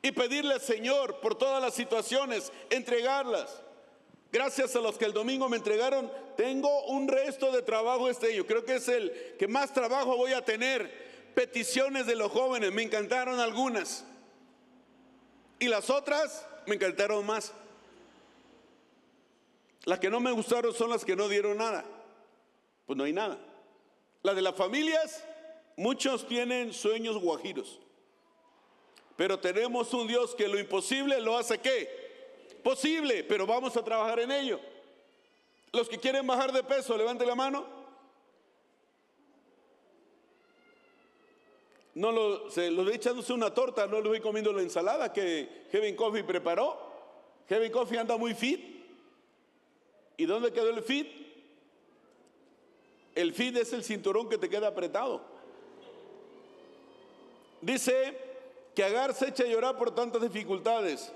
y 0.00 0.10
pedirle 0.10 0.54
al 0.54 0.60
Señor 0.62 1.20
por 1.20 1.36
todas 1.36 1.60
las 1.60 1.74
situaciones, 1.74 2.50
entregarlas. 2.70 3.60
Gracias 4.32 4.74
a 4.74 4.80
los 4.80 4.96
que 4.96 5.04
el 5.04 5.12
domingo 5.12 5.50
me 5.50 5.58
entregaron, 5.58 6.10
tengo 6.34 6.86
un 6.86 7.08
resto 7.08 7.52
de 7.52 7.60
trabajo 7.60 8.08
este 8.08 8.32
año. 8.32 8.46
Creo 8.46 8.64
que 8.64 8.76
es 8.76 8.88
el 8.88 9.12
que 9.38 9.46
más 9.46 9.74
trabajo 9.74 10.16
voy 10.16 10.32
a 10.32 10.42
tener. 10.42 11.04
Peticiones 11.34 12.06
de 12.06 12.16
los 12.16 12.32
jóvenes, 12.32 12.72
me 12.72 12.84
encantaron 12.84 13.38
algunas. 13.38 14.02
Y 15.58 15.68
las 15.68 15.90
otras 15.90 16.46
me 16.64 16.76
encantaron 16.76 17.26
más. 17.26 17.52
Las 19.84 19.98
que 19.98 20.08
no 20.08 20.20
me 20.20 20.30
gustaron 20.30 20.72
son 20.72 20.88
las 20.88 21.04
que 21.04 21.16
no 21.16 21.28
dieron 21.28 21.58
nada. 21.58 21.84
Pues 22.86 22.96
no 22.96 23.04
hay 23.04 23.12
nada. 23.12 23.38
Las 24.22 24.36
de 24.36 24.42
las 24.42 24.54
familias, 24.54 25.24
muchos 25.76 26.26
tienen 26.26 26.72
sueños 26.72 27.18
guajiros. 27.18 27.80
Pero 29.16 29.38
tenemos 29.38 29.92
un 29.94 30.06
Dios 30.06 30.34
que 30.34 30.48
lo 30.48 30.58
imposible 30.58 31.20
lo 31.20 31.36
hace 31.36 31.58
qué? 31.58 32.04
Posible, 32.62 33.24
pero 33.24 33.46
vamos 33.46 33.76
a 33.76 33.84
trabajar 33.84 34.20
en 34.20 34.32
ello. 34.32 34.60
Los 35.72 35.88
que 35.88 35.98
quieren 35.98 36.26
bajar 36.26 36.52
de 36.52 36.62
peso, 36.62 36.96
levante 36.96 37.26
la 37.26 37.34
mano. 37.34 37.66
No 41.94 42.10
lo, 42.10 42.50
se, 42.50 42.70
los 42.70 42.92
echándose 42.92 43.32
una 43.32 43.54
torta, 43.54 43.86
no 43.86 44.00
los 44.00 44.08
voy 44.08 44.20
comiendo 44.20 44.52
la 44.52 44.62
ensalada 44.62 45.12
que 45.12 45.66
Heaven 45.70 45.94
Coffee 45.94 46.24
preparó. 46.24 46.92
Heaven 47.48 47.70
Coffee 47.70 47.98
anda 47.98 48.16
muy 48.16 48.34
fit. 48.34 48.60
¿Y 50.16 50.26
dónde 50.26 50.52
quedó 50.52 50.70
el 50.70 50.82
fit? 50.82 51.23
El 53.14 53.32
fit 53.32 53.56
es 53.56 53.72
el 53.72 53.84
cinturón 53.84 54.28
que 54.28 54.38
te 54.38 54.48
queda 54.48 54.68
apretado. 54.68 55.22
Dice 57.60 58.18
que 58.74 58.84
Agar 58.84 59.14
se 59.14 59.28
echa 59.28 59.44
a 59.44 59.46
llorar 59.46 59.76
por 59.76 59.94
tantas 59.94 60.20
dificultades 60.20 61.12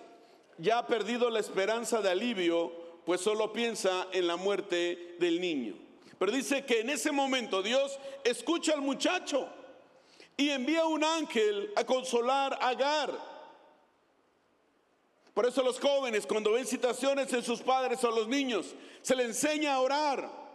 ya 0.59 0.79
ha 0.79 0.87
perdido 0.87 1.31
la 1.31 1.39
esperanza 1.39 2.03
de 2.03 2.11
alivio, 2.11 2.73
pues 3.07 3.21
solo 3.21 3.53
piensa 3.53 4.09
en 4.13 4.27
la 4.27 4.37
muerte 4.37 5.17
del 5.19 5.41
niño. 5.41 5.75
Pero 6.19 6.33
dice 6.33 6.65
que 6.65 6.81
en 6.81 6.91
ese 6.91 7.13
momento 7.13 7.63
Dios 7.63 7.99
escucha 8.25 8.75
al 8.75 8.83
muchacho 8.83 9.49
y 10.37 10.51
envía 10.51 10.85
un 10.85 11.05
ángel 11.05 11.73
a 11.77 11.85
consolar 11.85 12.59
a 12.61 12.71
Agar. 12.71 13.39
Por 15.33 15.47
eso 15.47 15.63
los 15.63 15.79
jóvenes 15.79 16.27
cuando 16.27 16.53
ven 16.53 16.67
citaciones 16.67 17.33
en 17.33 17.45
sus 17.45 17.63
padres 17.63 18.03
o 18.03 18.11
los 18.11 18.27
niños, 18.27 18.75
se 19.03 19.15
les 19.15 19.27
enseña 19.27 19.75
a 19.75 19.81
orar. 19.81 20.48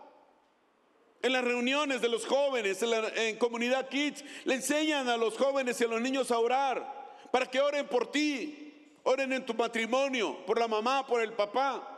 En 1.24 1.32
las 1.32 1.44
reuniones 1.44 2.02
de 2.02 2.10
los 2.10 2.26
jóvenes, 2.28 2.84
en, 2.84 2.92
la, 2.92 3.12
comunidad 3.40 3.90
kids, 3.90 4.24
le 4.44 4.54
enseñan 4.54 5.10
a 5.10 5.18
los 5.18 5.38
jóvenes 5.38 5.82
y 5.82 5.86
a 5.86 5.88
los 5.88 6.02
niños 6.02 6.30
a 6.30 6.38
orar 6.38 7.02
para 7.32 7.50
que 7.50 7.60
oren 7.60 7.88
por 7.88 8.12
ti, 8.12 8.64
Oren 9.04 9.34
en 9.34 9.46
tu 9.46 9.54
matrimonio, 9.54 10.46
por 10.46 10.58
la 10.58 10.68
mamá, 10.68 11.06
por 11.06 11.22
el 11.22 11.34
papá. 11.34 11.90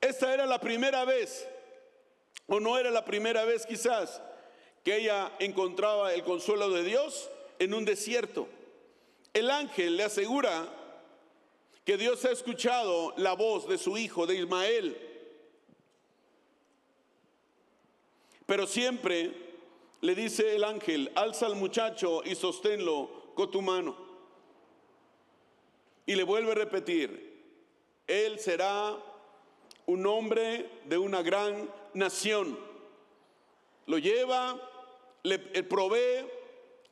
Esta 0.00 0.32
era 0.32 0.46
la 0.46 0.58
primera 0.58 1.04
vez, 1.04 1.46
o 2.46 2.58
no 2.58 2.78
era 2.78 2.90
la 2.90 3.04
primera 3.04 3.44
vez 3.44 3.66
quizás, 3.66 4.22
que 4.82 4.96
ella 4.96 5.32
encontraba 5.38 6.14
el 6.14 6.24
consuelo 6.24 6.70
de 6.70 6.82
Dios 6.82 7.28
en 7.58 7.74
un 7.74 7.84
desierto. 7.84 8.48
El 9.34 9.50
ángel 9.50 9.98
le 9.98 10.04
asegura 10.04 10.66
que 11.84 11.98
Dios 11.98 12.24
ha 12.24 12.30
escuchado 12.30 13.12
la 13.18 13.34
voz 13.34 13.68
de 13.68 13.76
su 13.76 13.98
hijo, 13.98 14.26
de 14.26 14.36
Ismael. 14.36 15.09
Pero 18.50 18.66
siempre 18.66 19.30
le 20.00 20.12
dice 20.16 20.56
el 20.56 20.64
ángel, 20.64 21.12
alza 21.14 21.46
al 21.46 21.54
muchacho 21.54 22.20
y 22.24 22.34
sosténlo 22.34 23.30
con 23.36 23.48
tu 23.48 23.62
mano. 23.62 23.96
Y 26.04 26.16
le 26.16 26.24
vuelve 26.24 26.50
a 26.50 26.54
repetir, 26.56 27.44
Él 28.08 28.40
será 28.40 28.96
un 29.86 30.04
hombre 30.04 30.68
de 30.86 30.98
una 30.98 31.22
gran 31.22 31.70
nación. 31.94 32.58
Lo 33.86 33.98
lleva, 33.98 34.60
le 35.22 35.38
provee, 35.38 36.26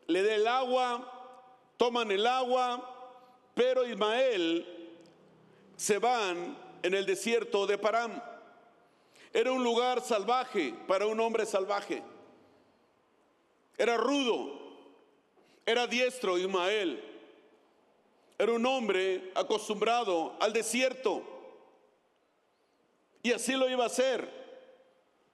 le 0.07 0.23
da 0.23 0.35
el 0.37 0.47
agua, 0.47 1.43
toman 1.77 2.13
el 2.13 2.25
agua, 2.25 3.19
pero 3.57 3.85
Ismael 3.85 4.65
se 5.75 5.99
van 5.99 6.57
en 6.85 6.95
el 6.95 7.05
desierto 7.05 7.67
de 7.67 7.79
Param. 7.79 8.28
Era 9.33 9.53
un 9.53 9.63
lugar 9.63 10.01
salvaje 10.01 10.75
para 10.87 11.07
un 11.07 11.21
hombre 11.21 11.47
salvaje. 11.47 12.03
Era 13.77 13.97
rudo, 13.97 14.59
era 15.65 15.87
diestro 15.87 16.39
Ismael. 16.39 17.05
Era 18.39 18.53
un 18.53 18.65
hombre 18.67 19.33
acostumbrado 19.35 20.37
al 20.41 20.53
desierto. 20.53 21.23
Y 23.23 23.33
así 23.33 23.53
lo 23.53 23.69
iba 23.69 23.85
a 23.85 23.89
hacer. 23.89 24.29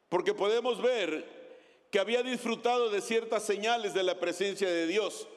Porque 0.08 0.34
podemos 0.34 0.80
ver 0.80 1.44
que 1.90 1.98
había 1.98 2.22
disfrutado 2.22 2.90
de 2.90 3.00
ciertas 3.00 3.44
señales 3.44 3.94
de 3.94 4.02
la 4.02 4.18
presencia 4.18 4.68
de 4.68 4.86
Dios. 4.86 5.28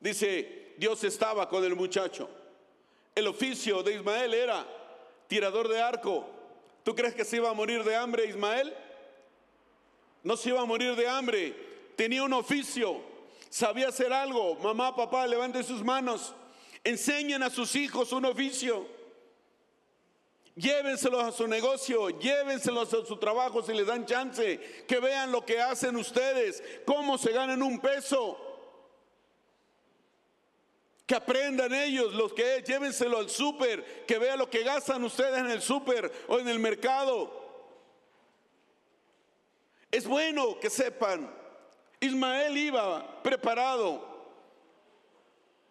Dice, 0.00 0.74
Dios 0.76 1.04
estaba 1.04 1.48
con 1.48 1.64
el 1.64 1.74
muchacho. 1.74 2.28
El 3.14 3.26
oficio 3.26 3.82
de 3.82 3.94
Ismael 3.94 4.34
era 4.34 4.66
tirador 5.26 5.68
de 5.68 5.80
arco. 5.80 6.26
¿Tú 6.84 6.94
crees 6.94 7.14
que 7.14 7.24
se 7.24 7.36
iba 7.36 7.50
a 7.50 7.54
morir 7.54 7.82
de 7.82 7.96
hambre 7.96 8.26
Ismael? 8.26 8.72
No 10.22 10.36
se 10.36 10.50
iba 10.50 10.60
a 10.60 10.66
morir 10.66 10.94
de 10.94 11.08
hambre. 11.08 11.54
Tenía 11.96 12.22
un 12.22 12.32
oficio. 12.34 13.00
Sabía 13.48 13.88
hacer 13.88 14.12
algo. 14.12 14.56
Mamá, 14.56 14.94
papá, 14.94 15.26
levanten 15.26 15.64
sus 15.64 15.82
manos. 15.82 16.34
Enseñen 16.84 17.42
a 17.42 17.48
sus 17.48 17.74
hijos 17.74 18.12
un 18.12 18.26
oficio. 18.26 18.86
Llévenselos 20.56 21.24
a 21.24 21.32
su 21.32 21.48
negocio, 21.48 22.10
llévenselos 22.10 22.94
a 22.94 23.04
su 23.04 23.16
trabajo 23.16 23.60
si 23.60 23.72
les 23.72 23.86
dan 23.86 24.06
chance, 24.06 24.60
que 24.86 25.00
vean 25.00 25.32
lo 25.32 25.44
que 25.44 25.60
hacen 25.60 25.96
ustedes, 25.96 26.62
cómo 26.86 27.18
se 27.18 27.32
ganan 27.32 27.60
un 27.60 27.80
peso. 27.80 28.38
Que 31.06 31.14
aprendan 31.14 31.74
ellos 31.74 32.14
los 32.14 32.32
que 32.32 32.56
es, 32.56 32.64
llévenselo 32.64 33.18
al 33.18 33.28
súper, 33.28 34.04
que 34.06 34.18
vean 34.18 34.38
lo 34.38 34.48
que 34.48 34.62
gastan 34.62 35.04
ustedes 35.04 35.38
en 35.38 35.50
el 35.50 35.60
súper 35.60 36.10
o 36.28 36.38
en 36.38 36.48
el 36.48 36.58
mercado. 36.58 37.42
es 39.90 40.08
bueno 40.08 40.58
que 40.58 40.70
sepan, 40.70 41.32
Ismael 42.00 42.56
iba 42.56 43.22
preparado. 43.22 44.12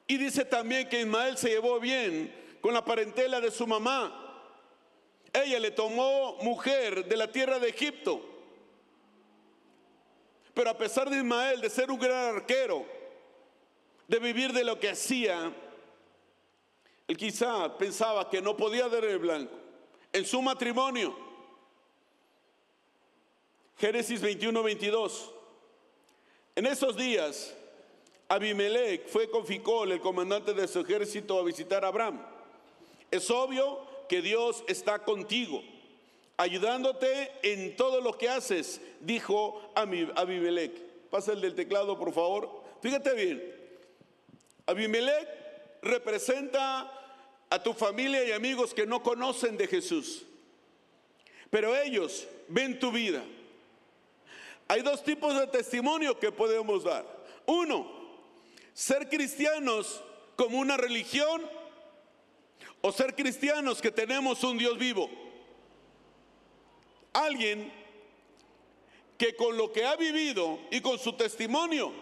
Y 0.07 0.17
dice 0.17 0.45
también 0.45 0.87
que 0.87 1.01
Ismael 1.01 1.37
se 1.37 1.49
llevó 1.49 1.79
bien 1.79 2.33
con 2.61 2.73
la 2.73 2.83
parentela 2.83 3.41
de 3.41 3.51
su 3.51 3.65
mamá. 3.65 4.19
Ella 5.33 5.59
le 5.59 5.71
tomó 5.71 6.37
mujer 6.41 7.05
de 7.05 7.17
la 7.17 7.31
tierra 7.31 7.59
de 7.59 7.69
Egipto. 7.69 8.21
Pero 10.53 10.69
a 10.69 10.77
pesar 10.77 11.09
de 11.09 11.17
Ismael 11.17 11.61
de 11.61 11.69
ser 11.69 11.89
un 11.89 11.99
gran 11.99 12.35
arquero, 12.35 12.85
de 14.13 14.19
vivir 14.19 14.53
de 14.53 14.63
lo 14.63 14.79
que 14.79 14.91
hacía, 14.91 15.51
él 17.07 17.17
quizá 17.17 17.75
pensaba 17.79 18.29
que 18.29 18.43
no 18.43 18.55
podía 18.55 18.87
dar 18.87 19.03
el 19.03 19.17
blanco. 19.17 19.55
En 20.11 20.23
su 20.23 20.39
matrimonio, 20.39 21.17
Génesis 23.75 24.21
21, 24.21 24.61
22. 24.61 25.31
En 26.55 26.67
esos 26.67 26.95
días, 26.95 27.55
Abimelech 28.29 29.07
fue 29.07 29.31
con 29.31 29.47
Ficol, 29.47 29.91
el 29.91 29.99
comandante 29.99 30.53
de 30.53 30.67
su 30.67 30.81
ejército, 30.81 31.39
a 31.39 31.43
visitar 31.43 31.83
a 31.83 31.87
Abraham. 31.87 32.23
Es 33.09 33.31
obvio 33.31 33.79
que 34.07 34.21
Dios 34.21 34.63
está 34.67 34.99
contigo, 34.99 35.63
ayudándote 36.37 37.31
en 37.41 37.75
todo 37.75 37.99
lo 37.99 38.15
que 38.15 38.29
haces, 38.29 38.79
dijo 38.99 39.59
Abimelech. 39.73 41.09
Pasa 41.09 41.33
el 41.33 41.41
del 41.41 41.55
teclado, 41.55 41.97
por 41.97 42.13
favor. 42.13 42.61
Fíjate 42.79 43.13
bien. 43.15 43.62
Abimelech 44.65 45.27
representa 45.81 46.89
a 47.49 47.61
tu 47.61 47.73
familia 47.73 48.23
y 48.23 48.31
amigos 48.31 48.73
que 48.73 48.85
no 48.85 49.03
conocen 49.03 49.57
de 49.57 49.67
Jesús, 49.67 50.23
pero 51.49 51.75
ellos 51.75 52.27
ven 52.47 52.79
tu 52.79 52.91
vida. 52.91 53.23
Hay 54.67 54.81
dos 54.81 55.03
tipos 55.03 55.37
de 55.37 55.47
testimonio 55.47 56.17
que 56.17 56.31
podemos 56.31 56.83
dar. 56.83 57.05
Uno, 57.45 57.91
ser 58.73 59.09
cristianos 59.09 60.01
como 60.35 60.57
una 60.57 60.77
religión 60.77 61.41
o 62.81 62.91
ser 62.91 63.15
cristianos 63.15 63.81
que 63.81 63.91
tenemos 63.91 64.43
un 64.43 64.57
Dios 64.57 64.77
vivo. 64.77 65.09
Alguien 67.11 67.71
que 69.17 69.35
con 69.35 69.57
lo 69.57 69.71
que 69.71 69.85
ha 69.85 69.95
vivido 69.95 70.59
y 70.71 70.81
con 70.81 70.97
su 70.97 71.13
testimonio, 71.13 71.93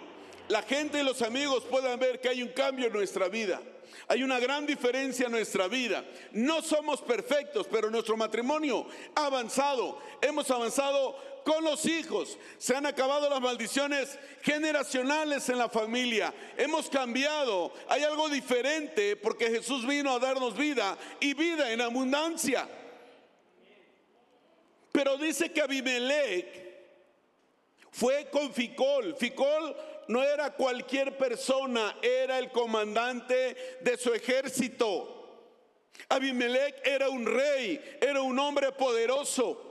la 0.51 0.61
gente 0.63 0.99
y 0.99 1.03
los 1.03 1.21
amigos 1.21 1.63
puedan 1.63 1.97
ver 1.97 2.19
que 2.19 2.27
hay 2.27 2.43
un 2.43 2.49
cambio 2.49 2.87
en 2.87 2.93
nuestra 2.93 3.29
vida. 3.29 3.61
Hay 4.09 4.21
una 4.21 4.37
gran 4.37 4.65
diferencia 4.65 5.27
en 5.27 5.31
nuestra 5.31 5.69
vida. 5.69 6.03
No 6.33 6.61
somos 6.61 7.01
perfectos, 7.01 7.67
pero 7.71 7.89
nuestro 7.89 8.17
matrimonio 8.17 8.85
ha 9.15 9.27
avanzado. 9.27 9.97
Hemos 10.21 10.51
avanzado 10.51 11.15
con 11.45 11.63
los 11.63 11.85
hijos. 11.85 12.37
Se 12.57 12.75
han 12.75 12.85
acabado 12.85 13.29
las 13.29 13.39
maldiciones 13.39 14.19
generacionales 14.41 15.47
en 15.47 15.57
la 15.57 15.69
familia. 15.69 16.33
Hemos 16.57 16.89
cambiado. 16.89 17.71
Hay 17.87 18.03
algo 18.03 18.27
diferente 18.27 19.15
porque 19.15 19.49
Jesús 19.49 19.87
vino 19.87 20.13
a 20.13 20.19
darnos 20.19 20.57
vida 20.57 20.97
y 21.21 21.33
vida 21.33 21.71
en 21.71 21.79
abundancia. 21.79 22.67
Pero 24.91 25.15
dice 25.17 25.49
que 25.53 25.61
Abimelech 25.61 26.61
fue 27.91 28.29
con 28.29 28.53
Ficol. 28.53 29.15
Ficol 29.15 29.75
no 30.11 30.21
era 30.21 30.51
cualquier 30.51 31.17
persona, 31.17 31.95
era 32.01 32.37
el 32.37 32.51
comandante 32.51 33.79
de 33.79 33.97
su 33.97 34.13
ejército. 34.13 35.17
Abimelech 36.09 36.85
era 36.85 37.09
un 37.09 37.25
rey, 37.25 37.81
era 38.01 38.21
un 38.21 38.37
hombre 38.37 38.73
poderoso. 38.73 39.69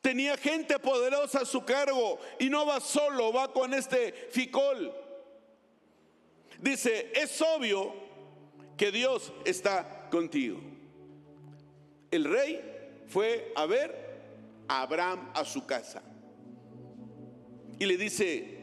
Tenía 0.00 0.36
gente 0.36 0.78
poderosa 0.80 1.42
a 1.42 1.44
su 1.44 1.64
cargo 1.64 2.18
y 2.40 2.50
no 2.50 2.66
va 2.66 2.80
solo, 2.80 3.32
va 3.32 3.52
con 3.52 3.72
este 3.72 4.12
ficol. 4.30 4.92
Dice, 6.58 7.12
es 7.14 7.40
obvio 7.40 7.94
que 8.76 8.90
Dios 8.90 9.32
está 9.44 10.08
contigo. 10.10 10.58
El 12.10 12.24
rey 12.24 12.60
fue 13.06 13.52
a 13.54 13.66
ver 13.66 13.94
a 14.66 14.82
Abraham 14.82 15.30
a 15.32 15.44
su 15.44 15.64
casa 15.64 16.02
y 17.78 17.86
le 17.86 17.96
dice, 17.96 18.53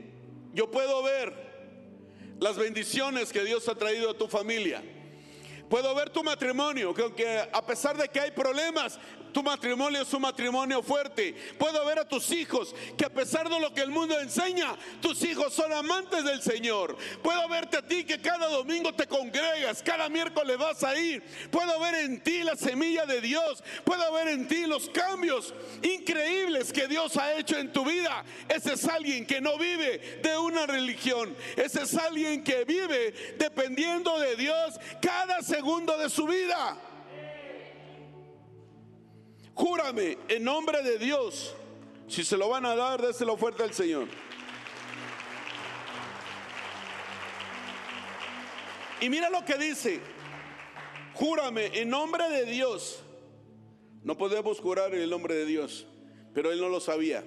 yo 0.53 0.69
puedo 0.69 1.03
ver 1.03 1.33
las 2.39 2.57
bendiciones 2.57 3.31
que 3.31 3.43
Dios 3.43 3.67
ha 3.69 3.75
traído 3.75 4.11
a 4.11 4.17
tu 4.17 4.27
familia. 4.27 4.83
Puedo 5.69 5.95
ver 5.95 6.09
tu 6.09 6.23
matrimonio, 6.23 6.93
que 6.93 7.01
aunque 7.01 7.49
a 7.51 7.65
pesar 7.65 7.95
de 7.97 8.09
que 8.09 8.19
hay 8.19 8.31
problemas, 8.31 8.99
tu 9.31 9.43
matrimonio 9.43 10.01
es 10.01 10.13
un 10.13 10.21
matrimonio 10.21 10.81
fuerte. 10.81 11.33
Puedo 11.57 11.85
ver 11.85 11.99
a 11.99 12.07
tus 12.07 12.31
hijos 12.31 12.75
que 12.97 13.05
a 13.05 13.09
pesar 13.09 13.49
de 13.49 13.59
lo 13.59 13.73
que 13.73 13.81
el 13.81 13.91
mundo 13.91 14.19
enseña, 14.19 14.75
tus 15.01 15.23
hijos 15.23 15.53
son 15.53 15.71
amantes 15.73 16.23
del 16.23 16.41
Señor. 16.41 16.97
Puedo 17.21 17.47
verte 17.49 17.77
a 17.77 17.87
ti 17.87 18.03
que 18.03 18.19
cada 18.19 18.47
domingo 18.49 18.93
te 18.93 19.07
congregas, 19.07 19.81
cada 19.83 20.09
miércoles 20.09 20.57
vas 20.57 20.83
a 20.83 20.95
ir. 20.97 21.23
Puedo 21.49 21.79
ver 21.79 21.95
en 21.95 22.21
ti 22.21 22.43
la 22.43 22.55
semilla 22.55 23.05
de 23.05 23.21
Dios. 23.21 23.63
Puedo 23.83 24.11
ver 24.13 24.29
en 24.29 24.47
ti 24.47 24.65
los 24.65 24.89
cambios 24.89 25.53
increíbles 25.81 26.71
que 26.71 26.87
Dios 26.87 27.17
ha 27.17 27.33
hecho 27.37 27.57
en 27.57 27.71
tu 27.71 27.85
vida. 27.85 28.23
Ese 28.49 28.73
es 28.73 28.85
alguien 28.85 29.25
que 29.25 29.41
no 29.41 29.57
vive 29.57 30.19
de 30.21 30.37
una 30.37 30.65
religión. 30.65 31.35
Ese 31.55 31.83
es 31.83 31.95
alguien 31.95 32.43
que 32.43 32.65
vive 32.65 33.35
dependiendo 33.37 34.19
de 34.19 34.35
Dios 34.35 34.75
cada 35.01 35.41
segundo 35.41 35.97
de 35.97 36.09
su 36.09 36.25
vida. 36.27 36.77
Júrame 39.53 40.17
en 40.27 40.43
nombre 40.43 40.81
de 40.83 40.97
Dios. 40.97 41.55
Si 42.07 42.23
se 42.23 42.37
lo 42.37 42.49
van 42.49 42.65
a 42.65 42.75
dar, 42.75 43.01
déselo 43.01 43.37
fuerte 43.37 43.63
al 43.63 43.73
Señor. 43.73 44.07
Y 48.99 49.09
mira 49.09 49.29
lo 49.29 49.43
que 49.43 49.55
dice. 49.55 49.99
Júrame 51.13 51.67
en 51.79 51.89
nombre 51.89 52.29
de 52.29 52.45
Dios. 52.45 53.03
No 54.03 54.17
podemos 54.17 54.59
jurar 54.59 54.93
en 54.93 55.01
el 55.01 55.09
nombre 55.09 55.35
de 55.35 55.45
Dios, 55.45 55.87
pero 56.33 56.51
él 56.51 56.59
no 56.59 56.69
lo 56.69 56.79
sabía. 56.79 57.23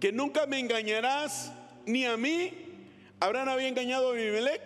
Que 0.00 0.12
nunca 0.12 0.46
me 0.46 0.58
engañarás 0.58 1.52
ni 1.86 2.04
a 2.04 2.16
mí. 2.16 2.52
¿Habrán 3.20 3.48
había 3.48 3.68
engañado 3.68 4.08
a 4.08 4.12
Abimelech? 4.12 4.62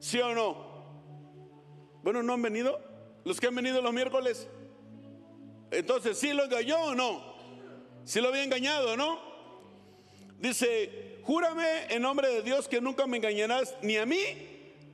¿Sí 0.00 0.20
o 0.20 0.34
no? 0.34 0.74
Bueno, 2.02 2.22
¿no 2.22 2.34
han 2.34 2.42
venido? 2.42 2.93
Los 3.24 3.40
que 3.40 3.46
han 3.46 3.54
venido 3.54 3.80
los 3.80 3.92
miércoles. 3.92 4.46
Entonces, 5.70 6.18
¿sí 6.18 6.32
lo 6.32 6.44
engañó 6.44 6.78
o 6.84 6.94
no? 6.94 7.34
¿Sí 8.04 8.20
lo 8.20 8.28
había 8.28 8.44
engañado 8.44 8.92
o 8.92 8.96
no? 8.96 9.18
Dice, 10.38 11.20
júrame 11.22 11.86
en 11.88 12.02
nombre 12.02 12.28
de 12.28 12.42
Dios 12.42 12.68
que 12.68 12.80
nunca 12.80 13.06
me 13.06 13.16
engañarás 13.16 13.74
ni 13.82 13.96
a 13.96 14.04
mí, 14.04 14.18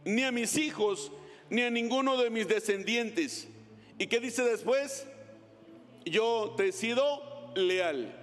ni 0.05 0.23
a 0.23 0.31
mis 0.31 0.57
hijos, 0.57 1.11
ni 1.51 1.63
a 1.63 1.71
ninguno 1.71 2.17
de 2.17 2.31
mis 2.31 2.47
descendientes. 2.47 3.49
¿Y 3.99 4.07
qué 4.07 4.21
dice 4.21 4.43
después? 4.45 5.07
Yo 6.05 6.55
te 6.57 6.69
he 6.69 6.73
sido 6.73 7.53
leal. 7.57 8.17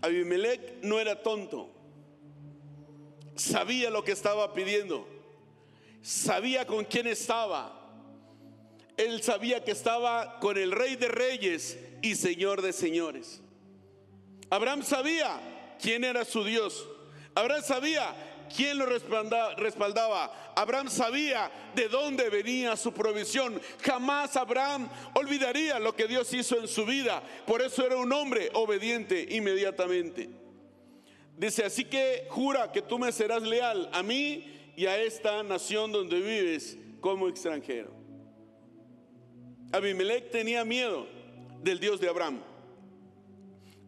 Abimelech 0.00 0.82
no 0.82 1.00
era 1.00 1.22
tonto, 1.22 1.68
sabía 3.34 3.90
lo 3.90 4.04
que 4.04 4.12
estaba 4.12 4.54
pidiendo 4.54 5.17
sabía 6.02 6.66
con 6.66 6.84
quién 6.84 7.06
estaba. 7.06 7.74
Él 8.96 9.22
sabía 9.22 9.62
que 9.62 9.70
estaba 9.70 10.40
con 10.40 10.58
el 10.58 10.72
rey 10.72 10.96
de 10.96 11.08
reyes 11.08 11.78
y 12.02 12.14
señor 12.16 12.62
de 12.62 12.72
señores. 12.72 13.40
Abraham 14.50 14.82
sabía 14.82 15.76
quién 15.80 16.04
era 16.04 16.24
su 16.24 16.42
Dios. 16.42 16.86
Abraham 17.34 17.62
sabía 17.62 18.14
quién 18.54 18.78
lo 18.78 18.86
respaldaba. 18.86 20.52
Abraham 20.56 20.88
sabía 20.88 21.50
de 21.74 21.88
dónde 21.88 22.28
venía 22.30 22.76
su 22.76 22.92
provisión. 22.92 23.60
Jamás 23.82 24.36
Abraham 24.36 24.88
olvidaría 25.14 25.78
lo 25.78 25.94
que 25.94 26.08
Dios 26.08 26.32
hizo 26.32 26.58
en 26.58 26.66
su 26.66 26.84
vida. 26.84 27.22
Por 27.46 27.62
eso 27.62 27.86
era 27.86 27.96
un 27.96 28.12
hombre 28.12 28.50
obediente 28.54 29.26
inmediatamente. 29.30 30.28
Dice, 31.36 31.64
así 31.64 31.84
que 31.84 32.26
jura 32.30 32.72
que 32.72 32.82
tú 32.82 32.98
me 32.98 33.12
serás 33.12 33.42
leal 33.42 33.88
a 33.92 34.02
mí 34.02 34.57
y 34.78 34.86
a 34.86 34.96
esta 34.96 35.42
nación 35.42 35.90
donde 35.90 36.20
vives 36.20 36.78
como 37.00 37.26
extranjero. 37.26 37.90
Abimelech 39.72 40.30
tenía 40.30 40.64
miedo 40.64 41.04
del 41.60 41.80
Dios 41.80 42.00
de 42.00 42.08
Abraham. 42.08 42.40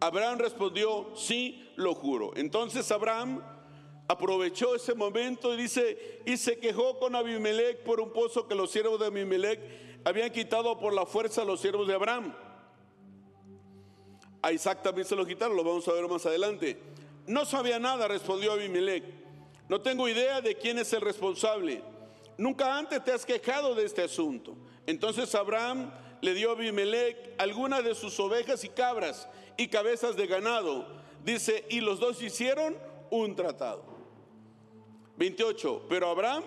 Abraham 0.01 0.41
respondió, 0.41 1.13
sí, 1.15 1.71
lo 1.77 1.95
juro. 1.95 2.33
Entonces 2.35 2.91
Abraham 2.91 3.41
aprovechó 4.09 4.75
ese 4.75 4.95
momento 4.95 5.55
y 5.55 5.59
dice, 5.59 6.23
y 6.27 6.37
se 6.37 6.59
quejó 6.59 6.99
con 6.99 7.15
Abimelech 7.15 7.85
por 7.85 8.01
un 8.01 8.13
pozo 8.13 8.49
que 8.49 8.57
los 8.57 8.73
siervos 8.73 8.99
de 8.99 9.07
Abimelech 9.07 9.61
habían 10.05 10.31
quitado 10.31 10.77
por 10.81 10.93
la 10.93 11.07
fuerza 11.07 11.43
a 11.43 11.45
los 11.45 11.61
siervos 11.61 11.87
de 11.87 11.95
Abraham. 11.95 12.35
A 14.43 14.51
Isaac 14.51 14.83
también 14.83 15.07
se 15.07 15.15
lo 15.15 15.25
quitaron, 15.25 15.57
lo 15.57 15.63
vamos 15.63 15.87
a 15.87 15.93
ver 15.93 16.09
más 16.09 16.27
adelante. 16.27 16.81
No 17.29 17.45
sabía 17.45 17.79
nada, 17.79 18.09
respondió 18.09 18.51
Abimelech. 18.51 19.20
No 19.71 19.81
tengo 19.81 20.09
idea 20.09 20.41
de 20.41 20.57
quién 20.57 20.81
es 20.81 20.93
el 20.95 21.01
responsable. 21.01 21.81
Nunca 22.37 22.77
antes 22.77 23.05
te 23.05 23.13
has 23.13 23.25
quejado 23.25 23.77
de 23.77 23.85
este 23.85 24.03
asunto. 24.03 24.57
Entonces 24.85 25.33
Abraham 25.37 25.93
le 26.21 26.35
dio 26.35 26.51
a 26.51 26.55
Abimelech 26.55 27.37
algunas 27.39 27.85
de 27.85 27.95
sus 27.95 28.19
ovejas 28.19 28.65
y 28.65 28.69
cabras 28.69 29.29
y 29.57 29.69
cabezas 29.69 30.17
de 30.17 30.27
ganado. 30.27 30.89
Dice, 31.23 31.67
y 31.71 31.83
los 31.83 32.01
dos 32.01 32.21
hicieron 32.21 32.77
un 33.11 33.37
tratado. 33.37 33.85
28. 35.19 35.87
Pero 35.89 36.11
Abraham 36.11 36.43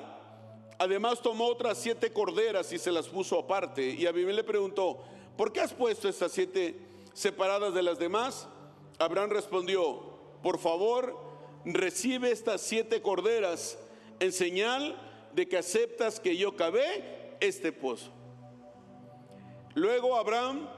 además 0.78 1.22
tomó 1.22 1.46
otras 1.46 1.78
siete 1.78 2.12
corderas 2.12 2.74
y 2.74 2.78
se 2.78 2.92
las 2.92 3.08
puso 3.08 3.40
aparte. 3.40 3.88
Y 3.88 4.06
Abimelech 4.06 4.36
le 4.36 4.44
preguntó, 4.44 5.02
¿por 5.38 5.54
qué 5.54 5.62
has 5.62 5.74
puesto 5.74 6.10
estas 6.10 6.34
siete 6.34 6.78
separadas 7.14 7.74
de 7.74 7.84
las 7.84 7.98
demás? 7.98 8.50
Abraham 9.00 9.30
respondió, 9.30 10.12
por 10.42 10.60
favor, 10.60 11.23
recibe 11.66 12.32
estas 12.32 12.62
siete 12.62 13.02
corderas 13.02 13.78
en 14.20 14.32
señal 14.32 14.96
de 15.34 15.48
que 15.48 15.58
aceptas 15.58 16.20
que 16.20 16.38
yo 16.38 16.56
cavé 16.56 17.36
este 17.40 17.72
pozo. 17.72 18.12
Luego 19.74 20.16
Abraham 20.16 20.70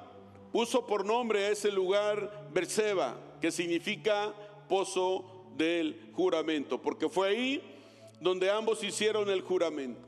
puso 0.52 0.86
por 0.86 1.06
nombre 1.06 1.46
a 1.46 1.50
ese 1.50 1.72
lugar 1.72 2.50
Berseba, 2.54 3.18
que 3.42 3.52
significa 3.52 4.34
pozo 4.70 5.52
del 5.58 6.12
juramento, 6.14 6.82
porque 6.82 7.10
fue 7.10 7.30
ahí 7.30 7.76
donde 8.22 8.50
ambos 8.50 8.84
hicieron 8.84 9.30
el 9.30 9.42
juramento. 9.42 10.08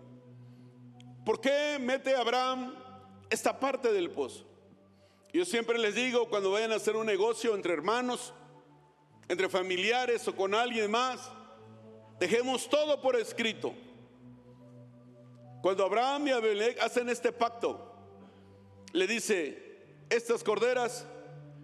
¿Por 1.26 1.42
qué 1.42 1.78
mete 1.80 2.16
Abraham 2.16 2.74
esta 3.30 3.60
parte 3.60 3.92
del 3.92 4.10
pozo? 4.10 4.46
Yo 5.34 5.44
siempre 5.44 5.78
les 5.78 5.94
digo, 5.94 6.30
cuando 6.30 6.52
vayan 6.52 6.72
a 6.72 6.76
hacer 6.76 6.96
un 6.96 7.06
negocio 7.06 7.54
entre 7.54 7.74
hermanos, 7.74 8.34
entre 9.30 9.50
familiares 9.50 10.28
o 10.28 10.36
con 10.36 10.54
alguien 10.54 10.90
más, 10.90 11.30
dejemos 12.20 12.70
todo 12.70 13.02
por 13.02 13.16
escrito. 13.16 13.74
Cuando 15.62 15.84
Abraham 15.86 16.28
y 16.28 16.32
Abelec 16.32 16.80
hacen 16.82 17.10
este 17.10 17.32
pacto, 17.32 17.94
le 18.94 19.08
dice, 19.08 20.06
estas 20.10 20.44
corderas 20.44 21.06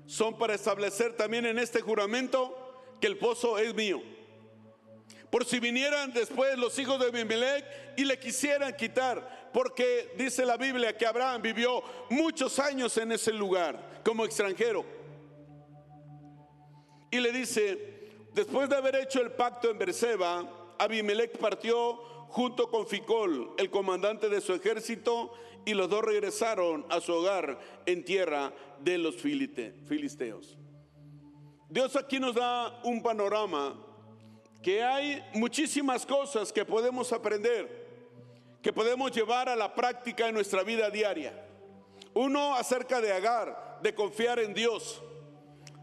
son 0.05 0.37
para 0.37 0.55
establecer 0.55 1.15
también 1.15 1.45
en 1.45 1.57
este 1.57 1.81
juramento 1.81 2.55
que 2.99 3.07
el 3.07 3.17
pozo 3.17 3.57
es 3.57 3.73
mío. 3.73 4.01
Por 5.29 5.45
si 5.45 5.59
vinieran 5.59 6.13
después 6.13 6.57
los 6.57 6.77
hijos 6.77 6.99
de 6.99 7.07
Abimelech 7.07 7.65
y 7.97 8.05
le 8.05 8.19
quisieran 8.19 8.75
quitar, 8.75 9.49
porque 9.51 10.13
dice 10.17 10.45
la 10.45 10.57
Biblia 10.57 10.95
que 10.95 11.05
Abraham 11.05 11.41
vivió 11.41 11.81
muchos 12.09 12.59
años 12.59 12.95
en 12.97 13.13
ese 13.13 13.31
lugar 13.31 14.01
como 14.03 14.25
extranjero. 14.25 14.85
Y 17.13 17.19
le 17.19 17.31
dice, 17.31 17.77
después 18.33 18.67
de 18.67 18.75
haber 18.75 18.95
hecho 18.95 19.21
el 19.21 19.33
pacto 19.33 19.69
en 19.69 19.77
Berseba, 19.77 20.73
Abimelech 20.79 21.37
partió 21.37 21.93
junto 22.29 22.71
con 22.71 22.87
Ficol, 22.87 23.51
el 23.59 23.69
comandante 23.69 24.29
de 24.29 24.41
su 24.41 24.51
ejército, 24.51 25.31
y 25.63 25.75
los 25.75 25.91
dos 25.91 26.03
regresaron 26.03 26.87
a 26.89 26.99
su 27.01 27.13
hogar 27.13 27.59
en 27.85 28.03
tierra 28.03 28.51
de 28.79 28.97
los 28.97 29.17
filisteos. 29.17 30.57
Dios 31.69 31.95
aquí 31.95 32.19
nos 32.19 32.33
da 32.33 32.81
un 32.83 33.03
panorama 33.03 33.79
que 34.63 34.81
hay 34.81 35.23
muchísimas 35.35 36.07
cosas 36.07 36.51
que 36.51 36.65
podemos 36.65 37.13
aprender, 37.13 38.57
que 38.59 38.73
podemos 38.73 39.11
llevar 39.11 39.49
a 39.49 39.55
la 39.55 39.75
práctica 39.75 40.29
en 40.29 40.33
nuestra 40.33 40.63
vida 40.63 40.89
diaria. 40.89 41.45
Uno, 42.15 42.55
acerca 42.55 42.99
de 42.99 43.13
Agar, 43.13 43.77
de 43.83 43.93
confiar 43.93 44.39
en 44.39 44.55
Dios. 44.55 44.99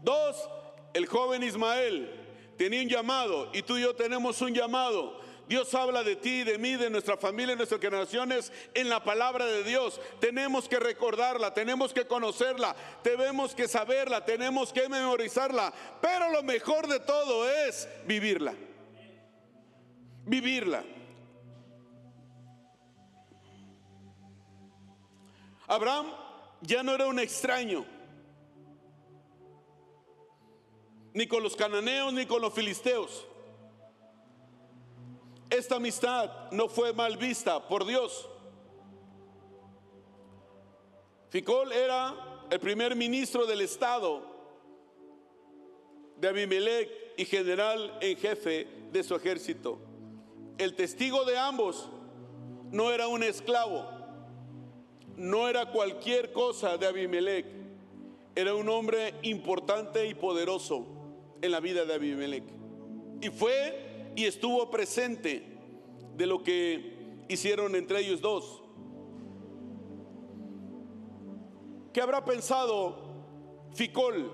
Dos, 0.03 0.49
el 0.93 1.05
joven 1.07 1.43
Ismael 1.43 2.09
tenía 2.57 2.81
un 2.81 2.89
llamado 2.89 3.49
y 3.53 3.61
tú 3.61 3.77
y 3.77 3.81
yo 3.81 3.95
tenemos 3.95 4.41
un 4.41 4.53
llamado. 4.53 5.19
Dios 5.47 5.73
habla 5.73 6.01
de 6.03 6.15
ti, 6.15 6.43
de 6.43 6.57
mí, 6.57 6.75
de 6.75 6.89
nuestra 6.89 7.17
familia, 7.17 7.49
de 7.49 7.57
nuestras 7.57 7.81
generaciones 7.81 8.53
en 8.73 8.87
la 8.87 9.03
palabra 9.03 9.45
de 9.45 9.63
Dios. 9.63 9.99
Tenemos 10.21 10.69
que 10.69 10.79
recordarla, 10.79 11.53
tenemos 11.53 11.91
que 11.91 12.07
conocerla, 12.07 12.73
tenemos 13.03 13.53
que 13.53 13.67
saberla, 13.67 14.23
tenemos 14.23 14.71
que 14.71 14.87
memorizarla. 14.87 15.73
Pero 16.01 16.31
lo 16.31 16.41
mejor 16.43 16.87
de 16.87 17.01
todo 17.01 17.49
es 17.49 17.89
vivirla 18.05 18.53
vivirla. 20.25 20.83
Abraham 25.67 26.07
ya 26.61 26.83
no 26.83 26.93
era 26.93 27.05
un 27.07 27.19
extraño, 27.19 27.85
ni 31.13 31.27
con 31.27 31.43
los 31.43 31.55
cananeos 31.55 32.13
ni 32.13 32.25
con 32.25 32.41
los 32.41 32.53
filisteos. 32.53 33.25
Esta 35.49 35.75
amistad 35.75 36.51
no 36.51 36.69
fue 36.69 36.93
mal 36.93 37.17
vista 37.17 37.67
por 37.67 37.85
Dios. 37.85 38.29
Ficol 41.29 41.71
era 41.71 42.45
el 42.49 42.59
primer 42.59 42.95
ministro 42.95 43.45
del 43.45 43.61
Estado 43.61 44.29
de 46.17 46.27
Abimelech 46.27 46.89
y 47.17 47.25
general 47.25 47.97
en 48.01 48.17
jefe 48.17 48.67
de 48.91 49.03
su 49.03 49.15
ejército 49.15 49.79
el 50.61 50.75
testigo 50.75 51.25
de 51.25 51.37
ambos 51.39 51.89
no 52.71 52.91
era 52.91 53.07
un 53.07 53.23
esclavo, 53.23 53.83
no 55.17 55.47
era 55.47 55.71
cualquier 55.71 56.31
cosa 56.31 56.77
de 56.77 56.85
Abimelech, 56.85 57.47
era 58.35 58.53
un 58.53 58.69
hombre 58.69 59.15
importante 59.23 60.05
y 60.05 60.13
poderoso 60.13 60.85
en 61.41 61.51
la 61.51 61.59
vida 61.59 61.85
de 61.85 61.93
Abimelech. 61.93 62.43
Y 63.21 63.29
fue 63.29 64.11
y 64.15 64.25
estuvo 64.25 64.69
presente 64.69 65.43
de 66.15 66.25
lo 66.25 66.43
que 66.43 67.25
hicieron 67.29 67.75
entre 67.75 67.99
ellos 67.99 68.21
dos. 68.21 68.61
¿Qué 71.93 72.01
habrá 72.01 72.23
pensado 72.23 73.11
Ficol 73.73 74.31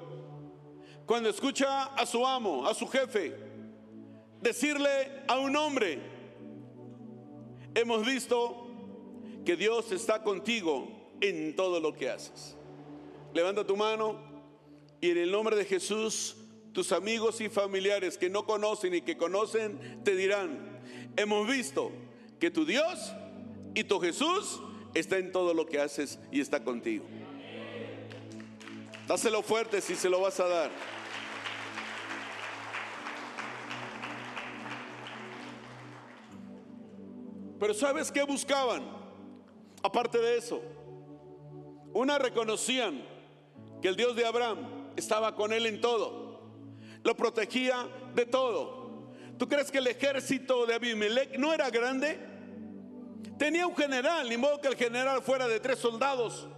cuando 1.07 1.29
escucha 1.29 1.85
a 1.85 2.05
su 2.05 2.27
amo, 2.27 2.67
a 2.67 2.73
su 2.73 2.85
jefe, 2.85 3.33
decirle 4.41 5.23
a 5.27 5.39
un 5.39 5.55
hombre, 5.55 5.99
hemos 7.73 8.05
visto 8.05 8.67
que 9.45 9.55
Dios 9.55 9.91
está 9.93 10.21
contigo 10.21 10.89
en 11.21 11.55
todo 11.55 11.79
lo 11.79 11.93
que 11.93 12.09
haces. 12.09 12.57
Levanta 13.33 13.65
tu 13.65 13.77
mano 13.77 14.19
y 14.99 15.11
en 15.11 15.17
el 15.17 15.31
nombre 15.31 15.55
de 15.55 15.63
Jesús, 15.63 16.35
tus 16.77 16.91
amigos 16.91 17.41
y 17.41 17.49
familiares 17.49 18.19
que 18.19 18.29
no 18.29 18.45
conocen 18.45 18.93
y 18.93 19.01
que 19.01 19.17
conocen 19.17 20.03
te 20.03 20.15
dirán, 20.15 20.79
hemos 21.15 21.47
visto 21.47 21.91
que 22.39 22.51
tu 22.51 22.67
Dios 22.67 23.13
y 23.73 23.83
tu 23.83 23.99
Jesús 23.99 24.61
está 24.93 25.17
en 25.17 25.31
todo 25.31 25.55
lo 25.55 25.65
que 25.65 25.79
haces 25.79 26.19
y 26.31 26.39
está 26.39 26.63
contigo. 26.63 27.03
Dáselo 29.07 29.41
fuerte 29.41 29.81
si 29.81 29.95
se 29.95 30.07
lo 30.07 30.21
vas 30.21 30.39
a 30.39 30.47
dar. 30.47 30.71
Pero 37.59 37.73
¿sabes 37.73 38.11
qué 38.11 38.21
buscaban? 38.21 38.87
Aparte 39.81 40.19
de 40.19 40.37
eso, 40.37 40.61
una 41.95 42.19
reconocían 42.19 43.03
que 43.81 43.87
el 43.87 43.95
Dios 43.95 44.15
de 44.15 44.27
Abraham 44.27 44.91
estaba 44.95 45.33
con 45.33 45.53
él 45.53 45.65
en 45.65 45.81
todo, 45.81 46.26
lo 47.07 47.15
protegía 47.15 47.87
de 48.13 48.25
todo. 48.25 49.13
¿Tú 49.37 49.47
crees 49.47 49.71
que 49.71 49.77
el 49.77 49.87
ejército 49.87 50.65
de 50.65 50.73
Abimelech 50.73 51.37
no 51.37 51.53
era 51.53 51.69
grande? 51.69 52.19
Tenía 53.39 53.65
un 53.65 53.77
general, 53.77 54.27
ni 54.27 54.35
modo 54.35 54.59
que 54.59 54.67
el 54.67 54.75
general 54.75 55.21
fuera 55.21 55.47
de 55.47 55.61
tres 55.61 55.79
soldados. 55.79 56.49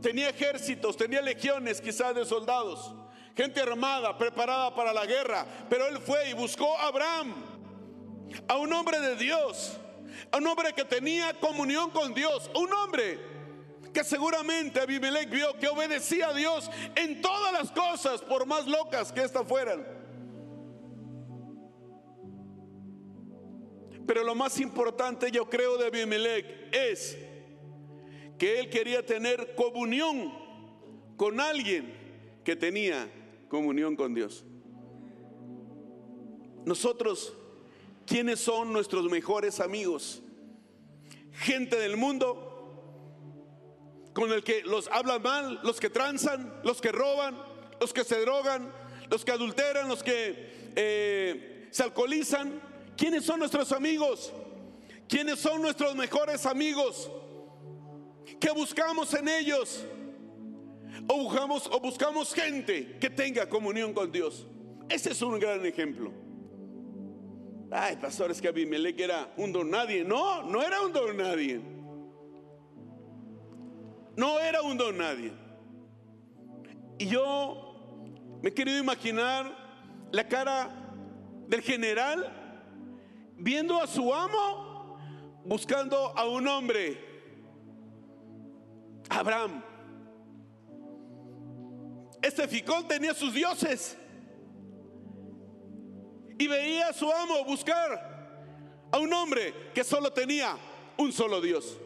Tenía 0.00 0.28
ejércitos, 0.28 0.96
tenía 0.96 1.20
legiones 1.22 1.80
quizás 1.80 2.14
de 2.14 2.24
soldados, 2.24 2.94
gente 3.34 3.60
armada, 3.60 4.16
preparada 4.16 4.72
para 4.76 4.92
la 4.92 5.06
guerra. 5.06 5.44
Pero 5.68 5.88
él 5.88 5.98
fue 5.98 6.30
y 6.30 6.32
buscó 6.32 6.78
a 6.78 6.86
Abraham 6.86 7.34
a 8.46 8.58
un 8.58 8.72
hombre 8.72 9.00
de 9.00 9.16
Dios, 9.16 9.76
a 10.30 10.36
un 10.36 10.46
hombre 10.46 10.72
que 10.72 10.84
tenía 10.84 11.34
comunión 11.40 11.90
con 11.90 12.14
Dios, 12.14 12.48
un 12.54 12.72
hombre 12.72 13.18
que 13.96 14.04
seguramente 14.04 14.78
Abimelech 14.78 15.30
vio 15.30 15.58
que 15.58 15.68
obedecía 15.68 16.28
a 16.28 16.34
Dios 16.34 16.70
en 16.96 17.22
todas 17.22 17.50
las 17.54 17.70
cosas, 17.70 18.20
por 18.20 18.44
más 18.44 18.66
locas 18.66 19.10
que 19.10 19.22
éstas 19.22 19.48
fueran. 19.48 19.86
Pero 24.06 24.22
lo 24.22 24.34
más 24.34 24.60
importante 24.60 25.30
yo 25.30 25.48
creo 25.48 25.78
de 25.78 25.86
Abimelech 25.86 26.68
es 26.74 27.16
que 28.36 28.60
él 28.60 28.68
quería 28.68 29.04
tener 29.06 29.54
comunión 29.54 30.30
con 31.16 31.40
alguien 31.40 31.94
que 32.44 32.54
tenía 32.54 33.10
comunión 33.48 33.96
con 33.96 34.12
Dios. 34.12 34.44
Nosotros 36.66 37.32
¿Quiénes 38.06 38.38
son 38.38 38.72
nuestros 38.72 39.10
mejores 39.10 39.58
amigos? 39.58 40.22
Gente 41.32 41.76
del 41.76 41.96
mundo 41.96 42.45
con 44.16 44.32
el 44.32 44.42
que 44.42 44.62
los 44.62 44.88
hablan 44.88 45.20
mal, 45.20 45.60
los 45.62 45.78
que 45.78 45.90
tranzan, 45.90 46.50
los 46.64 46.80
que 46.80 46.90
roban, 46.90 47.36
los 47.78 47.92
que 47.92 48.02
se 48.02 48.18
drogan, 48.22 48.72
los 49.10 49.26
que 49.26 49.30
adulteran, 49.30 49.88
los 49.88 50.02
que 50.02 50.72
eh, 50.74 51.68
se 51.70 51.82
alcoholizan. 51.82 52.58
¿Quiénes 52.96 53.26
son 53.26 53.40
nuestros 53.40 53.72
amigos? 53.72 54.32
¿Quiénes 55.06 55.38
son 55.38 55.60
nuestros 55.60 55.94
mejores 55.94 56.46
amigos? 56.46 57.10
¿Qué 58.40 58.50
buscamos 58.52 59.12
en 59.12 59.28
ellos? 59.28 59.84
O 61.08 61.18
buscamos, 61.24 61.68
o 61.70 61.78
buscamos 61.78 62.32
gente 62.32 62.96
que 62.98 63.10
tenga 63.10 63.46
comunión 63.46 63.92
con 63.92 64.10
Dios. 64.10 64.46
Ese 64.88 65.10
es 65.10 65.20
un 65.20 65.38
gran 65.38 65.66
ejemplo. 65.66 66.10
Ay, 67.70 67.96
pastor, 67.96 68.30
es 68.30 68.40
que 68.40 68.48
Abimelech 68.48 68.98
era 68.98 69.30
un 69.36 69.52
don 69.52 69.68
nadie. 69.68 70.04
No, 70.04 70.42
no 70.42 70.62
era 70.62 70.80
un 70.80 70.94
don 70.94 71.14
nadie. 71.18 71.75
No 74.16 74.38
era 74.40 74.62
un 74.62 74.76
don 74.76 74.96
nadie. 74.96 75.32
Y 76.98 77.06
yo 77.06 78.38
me 78.42 78.48
he 78.48 78.54
querido 78.54 78.78
imaginar 78.78 79.54
la 80.10 80.26
cara 80.26 80.70
del 81.48 81.60
general 81.60 82.32
viendo 83.36 83.80
a 83.80 83.86
su 83.86 84.12
amo 84.12 84.98
buscando 85.44 85.96
a 86.16 86.26
un 86.26 86.48
hombre, 86.48 86.98
Abraham. 89.08 89.62
Este 92.22 92.48
ficón 92.48 92.88
tenía 92.88 93.14
sus 93.14 93.32
dioses 93.32 93.96
y 96.38 96.46
veía 96.48 96.88
a 96.88 96.92
su 96.92 97.10
amo 97.12 97.44
buscar 97.44 98.16
a 98.90 98.98
un 98.98 99.12
hombre 99.12 99.70
que 99.74 99.84
solo 99.84 100.12
tenía 100.12 100.56
un 100.96 101.12
solo 101.12 101.40
Dios. 101.40 101.78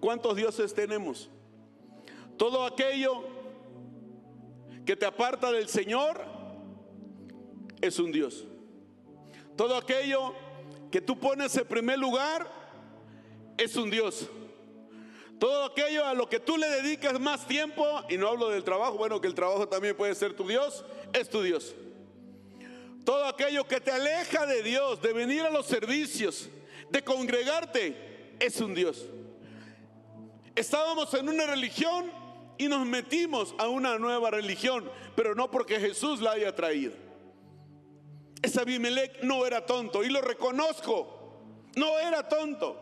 ¿Cuántos 0.00 0.36
dioses 0.36 0.74
tenemos? 0.74 1.28
Todo 2.36 2.64
aquello 2.64 3.24
que 4.86 4.96
te 4.96 5.04
aparta 5.04 5.50
del 5.50 5.68
Señor 5.68 6.24
es 7.80 7.98
un 7.98 8.12
Dios. 8.12 8.44
Todo 9.56 9.76
aquello 9.76 10.34
que 10.90 11.00
tú 11.00 11.18
pones 11.18 11.56
en 11.56 11.66
primer 11.66 11.98
lugar 11.98 12.48
es 13.56 13.76
un 13.76 13.90
Dios. 13.90 14.28
Todo 15.38 15.64
aquello 15.64 16.04
a 16.04 16.14
lo 16.14 16.28
que 16.28 16.40
tú 16.40 16.56
le 16.56 16.68
dedicas 16.68 17.18
más 17.20 17.46
tiempo, 17.46 17.84
y 18.08 18.16
no 18.16 18.28
hablo 18.28 18.48
del 18.48 18.64
trabajo, 18.64 18.96
bueno, 18.96 19.20
que 19.20 19.28
el 19.28 19.34
trabajo 19.34 19.68
también 19.68 19.96
puede 19.96 20.14
ser 20.14 20.34
tu 20.34 20.46
Dios, 20.46 20.84
es 21.12 21.28
tu 21.28 21.42
Dios. 21.42 21.74
Todo 23.04 23.24
aquello 23.26 23.66
que 23.66 23.80
te 23.80 23.90
aleja 23.90 24.46
de 24.46 24.62
Dios, 24.62 25.00
de 25.00 25.12
venir 25.12 25.42
a 25.42 25.50
los 25.50 25.66
servicios, 25.66 26.48
de 26.90 27.02
congregarte, 27.02 28.36
es 28.40 28.60
un 28.60 28.74
Dios. 28.74 29.06
Estábamos 30.58 31.14
en 31.14 31.28
una 31.28 31.46
religión 31.46 32.10
y 32.58 32.66
nos 32.66 32.84
metimos 32.84 33.54
a 33.58 33.68
una 33.68 33.96
nueva 33.96 34.32
religión, 34.32 34.90
pero 35.14 35.36
no 35.36 35.52
porque 35.52 35.78
Jesús 35.78 36.20
la 36.20 36.32
haya 36.32 36.52
traído. 36.52 36.94
Ese 38.42 38.60
Abimelech 38.60 39.22
no 39.22 39.46
era 39.46 39.64
tonto 39.64 40.02
y 40.02 40.08
lo 40.08 40.20
reconozco, 40.20 41.44
no 41.76 42.00
era 42.00 42.28
tonto. 42.28 42.76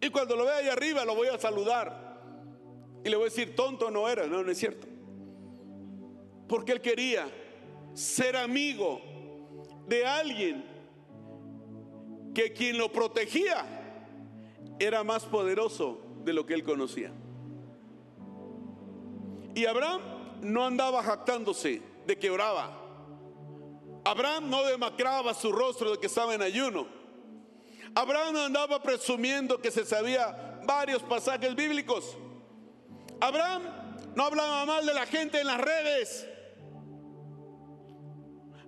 Y 0.00 0.10
cuando 0.10 0.34
lo 0.34 0.46
vea 0.46 0.56
ahí 0.56 0.68
arriba 0.68 1.04
lo 1.04 1.14
voy 1.14 1.28
a 1.28 1.38
saludar 1.38 2.20
y 3.04 3.08
le 3.08 3.14
voy 3.14 3.26
a 3.26 3.30
decir, 3.30 3.54
tonto 3.54 3.88
no 3.92 4.08
era, 4.08 4.26
no, 4.26 4.42
no 4.42 4.50
es 4.50 4.58
cierto. 4.58 4.88
Porque 6.48 6.72
él 6.72 6.80
quería 6.80 7.30
ser 7.94 8.36
amigo 8.36 9.00
de 9.86 10.04
alguien 10.04 10.64
que 12.34 12.52
quien 12.52 12.78
lo 12.78 12.90
protegía 12.90 13.64
era 14.80 15.04
más 15.04 15.24
poderoso 15.24 16.09
de 16.24 16.32
lo 16.32 16.46
que 16.46 16.54
él 16.54 16.64
conocía. 16.64 17.12
Y 19.54 19.66
Abraham 19.66 20.00
no 20.42 20.64
andaba 20.64 21.02
jactándose 21.02 21.82
de 22.06 22.18
que 22.18 22.30
oraba. 22.30 22.76
Abraham 24.04 24.48
no 24.48 24.64
demacraba 24.64 25.34
su 25.34 25.52
rostro 25.52 25.92
de 25.92 25.98
que 25.98 26.06
estaba 26.06 26.34
en 26.34 26.42
ayuno. 26.42 26.86
Abraham 27.94 28.34
no 28.34 28.40
andaba 28.42 28.80
presumiendo 28.82 29.60
que 29.60 29.70
se 29.70 29.84
sabía 29.84 30.60
varios 30.66 31.02
pasajes 31.02 31.54
bíblicos. 31.54 32.16
Abraham 33.20 33.62
no 34.14 34.24
hablaba 34.24 34.64
mal 34.64 34.86
de 34.86 34.94
la 34.94 35.06
gente 35.06 35.40
en 35.40 35.46
las 35.46 35.60
redes. 35.60 36.26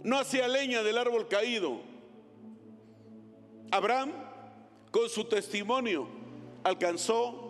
No 0.02 0.18
hacía 0.18 0.48
leña 0.48 0.82
del 0.82 0.98
árbol 0.98 1.28
caído. 1.28 1.80
Abraham, 3.70 4.12
con 4.90 5.08
su 5.08 5.24
testimonio, 5.24 6.08
alcanzó 6.64 7.41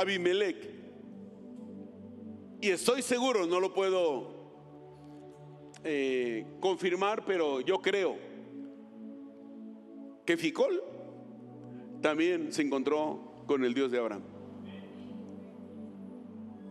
Abimelech. 0.00 0.56
Y 2.62 2.70
estoy 2.70 3.02
seguro, 3.02 3.46
no 3.46 3.60
lo 3.60 3.72
puedo 3.74 4.40
eh, 5.84 6.46
confirmar, 6.58 7.24
pero 7.24 7.60
yo 7.60 7.80
creo 7.80 8.16
que 10.24 10.36
Ficol 10.36 10.82
también 12.00 12.52
se 12.52 12.62
encontró 12.62 13.44
con 13.46 13.64
el 13.64 13.74
Dios 13.74 13.90
de 13.90 13.98
Abraham. 13.98 14.22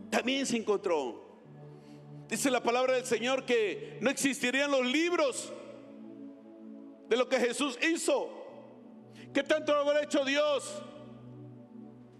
También 0.09 0.45
se 0.45 0.57
encontró. 0.57 1.27
Dice 2.27 2.49
la 2.49 2.63
palabra 2.63 2.95
del 2.95 3.05
Señor 3.05 3.45
que 3.45 3.97
no 4.01 4.09
existirían 4.09 4.71
los 4.71 4.85
libros 4.85 5.53
de 7.07 7.17
lo 7.17 7.29
que 7.29 7.39
Jesús 7.39 7.77
hizo. 7.93 8.29
¿Qué 9.33 9.43
tanto 9.43 9.75
habrá 9.75 10.03
hecho 10.03 10.25
Dios 10.25 10.83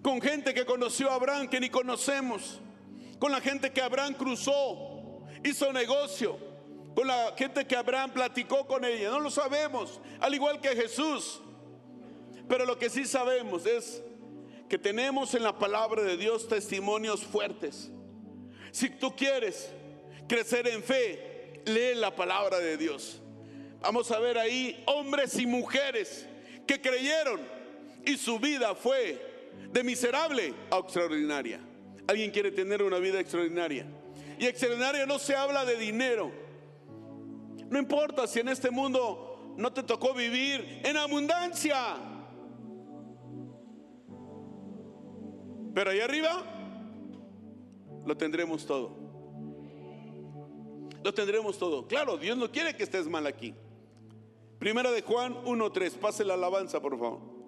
con 0.09 0.21
gente 0.21 0.55
que 0.55 0.65
conoció 0.65 1.11
a 1.11 1.13
Abraham 1.13 1.47
que 1.47 1.59
ni 1.59 1.69
conocemos? 1.69 2.59
Con 3.19 3.31
la 3.31 3.39
gente 3.39 3.71
que 3.71 3.79
Abraham 3.79 4.15
cruzó, 4.15 5.21
hizo 5.43 5.71
negocio, 5.71 6.39
con 6.95 7.05
la 7.05 7.35
gente 7.37 7.67
que 7.67 7.75
Abraham 7.75 8.11
platicó 8.11 8.65
con 8.65 8.83
ella. 8.83 9.11
No 9.11 9.19
lo 9.19 9.29
sabemos, 9.29 10.01
al 10.19 10.33
igual 10.33 10.59
que 10.61 10.69
Jesús. 10.69 11.39
Pero 12.47 12.65
lo 12.65 12.79
que 12.79 12.89
sí 12.89 13.05
sabemos 13.05 13.67
es 13.67 14.01
que 14.67 14.79
tenemos 14.79 15.35
en 15.35 15.43
la 15.43 15.59
palabra 15.59 16.01
de 16.01 16.17
Dios 16.17 16.47
testimonios 16.47 17.23
fuertes. 17.23 17.91
Si 18.71 18.89
tú 18.89 19.15
quieres 19.15 19.69
crecer 20.27 20.67
en 20.69 20.81
fe, 20.81 21.61
lee 21.65 21.93
la 21.93 22.15
palabra 22.15 22.57
de 22.57 22.77
Dios. 22.77 23.21
Vamos 23.79 24.09
a 24.09 24.17
ver 24.17 24.39
ahí 24.39 24.83
hombres 24.87 25.37
y 25.37 25.45
mujeres 25.45 26.25
que 26.65 26.81
creyeron 26.81 27.39
y 28.07 28.17
su 28.17 28.39
vida 28.39 28.73
fue 28.73 29.28
de 29.71 29.83
miserable 29.83 30.53
a 30.71 30.77
extraordinaria. 30.77 31.59
¿Alguien 32.07 32.31
quiere 32.31 32.51
tener 32.51 32.81
una 32.81 32.97
vida 32.97 33.19
extraordinaria? 33.19 33.85
Y 34.39 34.45
extraordinaria 34.45 35.05
no 35.05 35.19
se 35.19 35.35
habla 35.35 35.65
de 35.65 35.77
dinero. 35.77 36.31
No 37.69 37.77
importa 37.77 38.25
si 38.25 38.39
en 38.39 38.49
este 38.49 38.71
mundo 38.71 39.53
no 39.57 39.71
te 39.71 39.83
tocó 39.83 40.13
vivir 40.13 40.81
en 40.83 40.97
abundancia. 40.97 41.75
Pero 45.73 45.91
ahí 45.91 45.99
arriba 45.99 46.43
lo 48.05 48.17
tendremos 48.17 48.65
todo. 48.65 48.97
Lo 51.03 51.13
tendremos 51.13 51.57
todo. 51.57 51.87
Claro, 51.87 52.17
Dios 52.17 52.37
no 52.37 52.51
quiere 52.51 52.75
que 52.75 52.83
estés 52.83 53.07
mal 53.07 53.27
aquí. 53.27 53.53
Primera 54.57 54.91
de 54.91 55.01
Juan 55.01 55.35
1.3. 55.45 55.91
Pase 55.93 56.25
la 56.25 56.33
alabanza, 56.33 56.81
por 56.81 56.97
favor. 56.97 57.38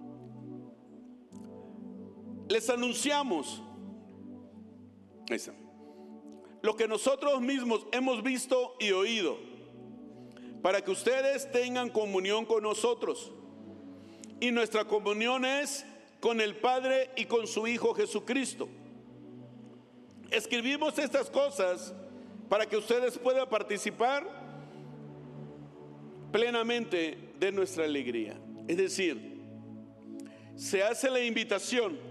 Les 2.52 2.70
anunciamos 2.70 3.62
lo 6.62 6.76
que 6.76 6.86
nosotros 6.86 7.40
mismos 7.40 7.88
hemos 7.94 8.22
visto 8.22 8.76
y 8.78 8.92
oído, 8.92 9.38
para 10.62 10.82
que 10.82 10.92
ustedes 10.92 11.50
tengan 11.54 11.90
comunión 11.90 12.46
con 12.46 12.64
nosotros. 12.64 13.32
Y 14.42 14.52
nuestra 14.52 14.84
comunión 14.84 15.46
es 15.46 15.86
con 16.20 16.42
el 16.42 16.58
Padre 16.58 17.12
y 17.16 17.24
con 17.24 17.48
su 17.48 17.68
Hijo 17.68 17.94
Jesucristo. 17.94 18.68
Escribimos 20.30 21.00
estas 21.00 21.30
cosas 21.30 21.94
para 22.50 22.66
que 22.66 22.76
ustedes 22.76 23.18
puedan 23.18 23.48
participar 23.48 24.28
plenamente 26.34 27.18
de 27.40 27.52
nuestra 27.54 27.86
alegría. 27.86 28.38
Es 28.68 28.76
decir, 28.76 29.40
se 30.58 30.84
hace 30.84 31.10
la 31.10 31.22
invitación 31.22 32.11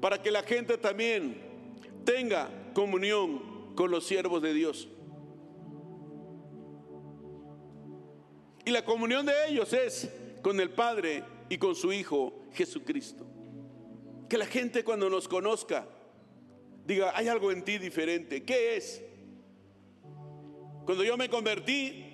para 0.00 0.22
que 0.22 0.30
la 0.30 0.42
gente 0.42 0.78
también 0.78 1.40
tenga 2.04 2.48
comunión 2.74 3.74
con 3.74 3.90
los 3.90 4.06
siervos 4.06 4.42
de 4.42 4.54
Dios. 4.54 4.88
Y 8.64 8.70
la 8.70 8.84
comunión 8.84 9.26
de 9.26 9.32
ellos 9.48 9.72
es 9.72 10.10
con 10.42 10.60
el 10.60 10.70
Padre 10.70 11.24
y 11.48 11.58
con 11.58 11.74
su 11.74 11.92
Hijo 11.92 12.44
Jesucristo. 12.52 13.26
Que 14.28 14.38
la 14.38 14.46
gente 14.46 14.84
cuando 14.84 15.10
nos 15.10 15.28
conozca 15.28 15.86
diga, 16.86 17.12
hay 17.14 17.28
algo 17.28 17.52
en 17.52 17.64
ti 17.64 17.78
diferente. 17.78 18.44
¿Qué 18.44 18.76
es? 18.76 19.02
Cuando 20.84 21.04
yo 21.04 21.16
me 21.16 21.28
convertí, 21.28 22.04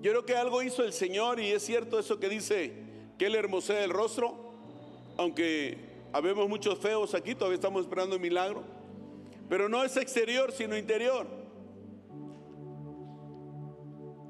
yo 0.00 0.10
creo 0.10 0.26
que 0.26 0.36
algo 0.36 0.62
hizo 0.62 0.84
el 0.84 0.92
Señor 0.92 1.40
y 1.40 1.50
es 1.50 1.62
cierto 1.64 1.98
eso 1.98 2.20
que 2.20 2.28
dice 2.28 2.72
que 3.18 3.26
Él 3.26 3.34
hermosea 3.34 3.84
el 3.84 3.90
rostro, 3.90 4.52
aunque 5.16 5.78
habemos 6.14 6.48
muchos 6.48 6.78
feos 6.78 7.12
aquí, 7.12 7.34
todavía 7.34 7.56
estamos 7.56 7.82
esperando 7.82 8.14
un 8.14 8.22
milagro, 8.22 8.62
pero 9.48 9.68
no 9.68 9.82
es 9.82 9.96
exterior, 9.96 10.52
sino 10.52 10.78
interior. 10.78 11.26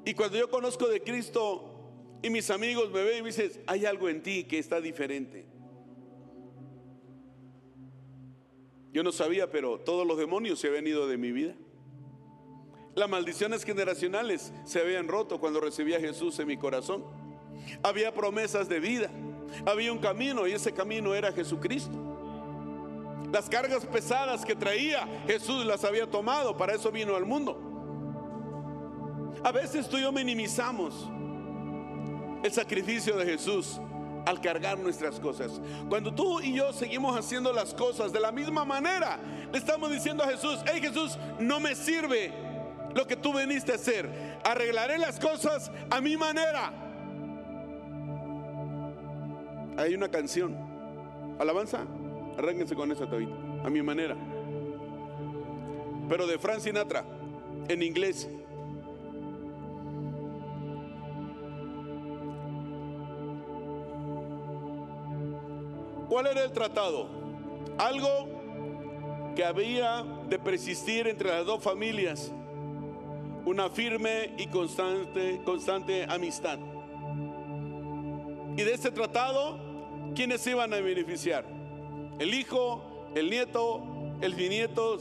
Y 0.07 0.15
cuando 0.15 0.39
yo 0.39 0.49
conozco 0.49 0.89
de 0.89 1.03
Cristo 1.03 2.19
y 2.23 2.31
mis 2.31 2.49
amigos 2.49 2.91
me 2.91 3.05
ven 3.05 3.19
y 3.19 3.23
me 3.23 3.29
dicen, 3.29 3.53
hay 3.67 3.85
algo 3.85 4.09
en 4.09 4.23
ti 4.23 4.45
que 4.45 4.59
está 4.59 4.81
diferente. 4.81 5.45
Yo 8.91 9.03
no 9.03 9.13
sabía, 9.13 9.51
pero 9.51 9.79
todos 9.79 10.07
los 10.07 10.17
demonios 10.17 10.61
se 10.61 10.69
habían 10.69 10.87
ido 10.87 11.07
de 11.07 11.19
mi 11.19 11.33
vida. 11.33 11.55
Las 12.95 13.11
maldiciones 13.11 13.63
generacionales 13.63 14.55
se 14.65 14.81
habían 14.81 15.07
roto 15.07 15.39
cuando 15.39 15.61
recibí 15.61 15.93
a 15.93 16.01
Jesús 16.01 16.39
en 16.39 16.47
mi 16.47 16.57
corazón. 16.57 17.05
Había 17.83 18.15
promesas 18.15 18.71
de 18.71 18.81
vida. 18.81 19.11
Había 19.67 19.93
un 19.93 19.99
camino 19.99 20.47
y 20.47 20.53
ese 20.53 20.73
camino 20.73 21.15
era 21.15 21.33
Jesucristo. 21.33 21.97
Las 23.33 23.49
cargas 23.49 23.85
pesadas 23.87 24.45
que 24.45 24.55
traía, 24.55 25.09
Jesús 25.27 25.65
las 25.67 25.85
había 25.85 26.09
tomado. 26.09 26.57
Para 26.57 26.75
eso 26.75 26.91
vino 26.91 27.17
al 27.17 27.27
mundo. 27.27 27.73
A 29.43 29.53
veces 29.53 29.89
tú 29.89 29.99
y 29.99 30.03
yo 30.03 30.13
minimizamos 30.13 31.09
el 32.43 32.53
sacrificio 32.53 33.17
de 33.17 33.25
Jesús 33.25 33.81
al 34.27 34.41
cargar 34.41 34.79
nuestras 34.79 35.21
cosas. 35.21 35.61
Cuando 35.89 36.15
tú 36.15 36.41
y 36.41 36.55
yo 36.55 36.73
seguimos 36.73 37.19
haciendo 37.19 37.53
las 37.53 37.75
cosas 37.75 38.13
de 38.13 38.21
la 38.21 38.33
misma 38.33 38.65
manera, 38.65 39.19
le 39.53 39.59
estamos 39.59 39.91
diciendo 39.91 40.23
a 40.23 40.29
Jesús, 40.29 40.61
hey 40.67 40.81
Jesús, 40.81 41.19
no 41.39 41.61
me 41.61 41.75
sirve 41.75 42.33
lo 42.95 43.07
que 43.07 43.17
tú 43.17 43.33
veniste 43.33 43.73
a 43.73 43.75
hacer. 43.77 44.39
Arreglaré 44.45 44.99
las 44.99 45.19
cosas 45.19 45.71
a 45.91 46.01
mi 46.01 46.17
manera. 46.17 46.73
Hay 49.77 49.95
una 49.95 50.09
canción. 50.09 50.57
Alabanza. 51.39 51.85
Arránquense 52.39 52.75
con 52.75 52.91
esa 52.93 53.09
tabita. 53.09 53.35
A 53.65 53.71
mi 53.71 53.83
manera. 53.83 54.17
Pero 56.09 56.27
de 56.27 56.39
Frank 56.39 56.61
Sinatra. 56.61 57.05
En 57.69 57.83
inglés. 57.83 58.29
¿Cuál 66.09 66.29
era 66.29 66.45
el 66.45 66.53
tratado? 66.53 67.09
Algo 67.79 69.33
que 69.35 69.45
había 69.45 70.05
de 70.29 70.39
persistir 70.39 71.09
entre 71.09 71.31
las 71.31 71.45
dos 71.45 71.63
familias. 71.63 72.31
Una 73.45 73.69
firme 73.69 74.33
y 74.39 74.47
constante, 74.47 75.41
constante 75.45 76.05
amistad. 76.09 76.59
Y 78.57 78.63
de 78.63 78.75
ese 78.75 78.93
tratado, 78.93 79.59
¿quiénes 80.15 80.47
iban 80.47 80.73
a 80.73 80.81
beneficiar? 80.81 81.45
El 82.19 82.35
hijo, 82.35 83.09
el 83.15 83.31
nieto, 83.31 83.83
el 84.21 84.35
bisnieto 84.35 84.99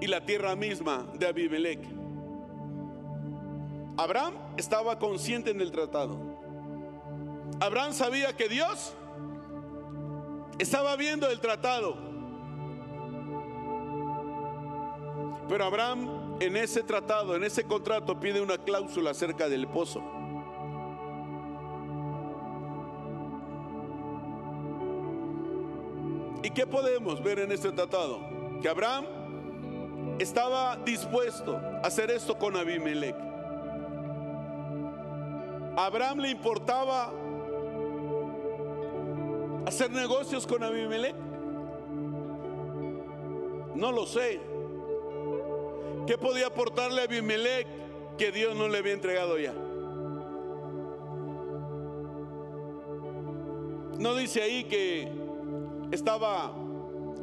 y 0.00 0.06
la 0.06 0.24
tierra 0.24 0.56
misma 0.56 1.06
de 1.14 1.26
Abimelech. 1.26 1.80
Abraham 3.96 4.34
estaba 4.56 4.98
consciente 4.98 5.50
en 5.50 5.60
el 5.60 5.70
tratado. 5.70 6.18
Abraham 7.60 7.92
sabía 7.92 8.36
que 8.36 8.48
Dios 8.48 8.94
estaba 10.58 10.96
viendo 10.96 11.28
el 11.30 11.40
tratado. 11.40 11.96
Pero 15.48 15.64
Abraham 15.64 16.36
en 16.40 16.56
ese 16.56 16.82
tratado, 16.82 17.34
en 17.34 17.44
ese 17.44 17.64
contrato, 17.64 18.18
pide 18.20 18.40
una 18.40 18.58
cláusula 18.58 19.10
acerca 19.10 19.48
del 19.48 19.66
pozo. 19.66 20.02
¿Y 26.46 26.50
qué 26.50 26.64
podemos 26.64 27.20
ver 27.24 27.40
en 27.40 27.50
este 27.50 27.72
tratado? 27.72 28.20
Que 28.62 28.68
Abraham 28.68 29.04
estaba 30.20 30.76
dispuesto 30.76 31.56
a 31.56 31.80
hacer 31.80 32.08
esto 32.12 32.38
con 32.38 32.56
Abimelech. 32.56 33.16
A 35.76 35.86
Abraham 35.86 36.20
le 36.20 36.30
importaba 36.30 37.12
hacer 39.66 39.90
negocios 39.90 40.46
con 40.46 40.62
Abimelech. 40.62 41.16
No 43.74 43.90
lo 43.90 44.06
sé. 44.06 44.38
¿Qué 46.06 46.16
podía 46.16 46.46
aportarle 46.46 47.00
a 47.00 47.04
Abimelech 47.06 47.66
que 48.16 48.30
Dios 48.30 48.54
no 48.54 48.68
le 48.68 48.78
había 48.78 48.92
entregado 48.92 49.36
ya? 49.36 49.52
No 53.98 54.14
dice 54.14 54.42
ahí 54.42 54.62
que 54.62 55.25
estaba 55.90 56.52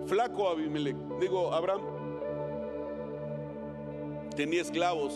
flaco 0.06 0.50
Abimelech, 0.50 0.96
digo 1.20 1.54
Abraham. 1.54 1.82
Tenía 4.36 4.62
esclavos, 4.62 5.14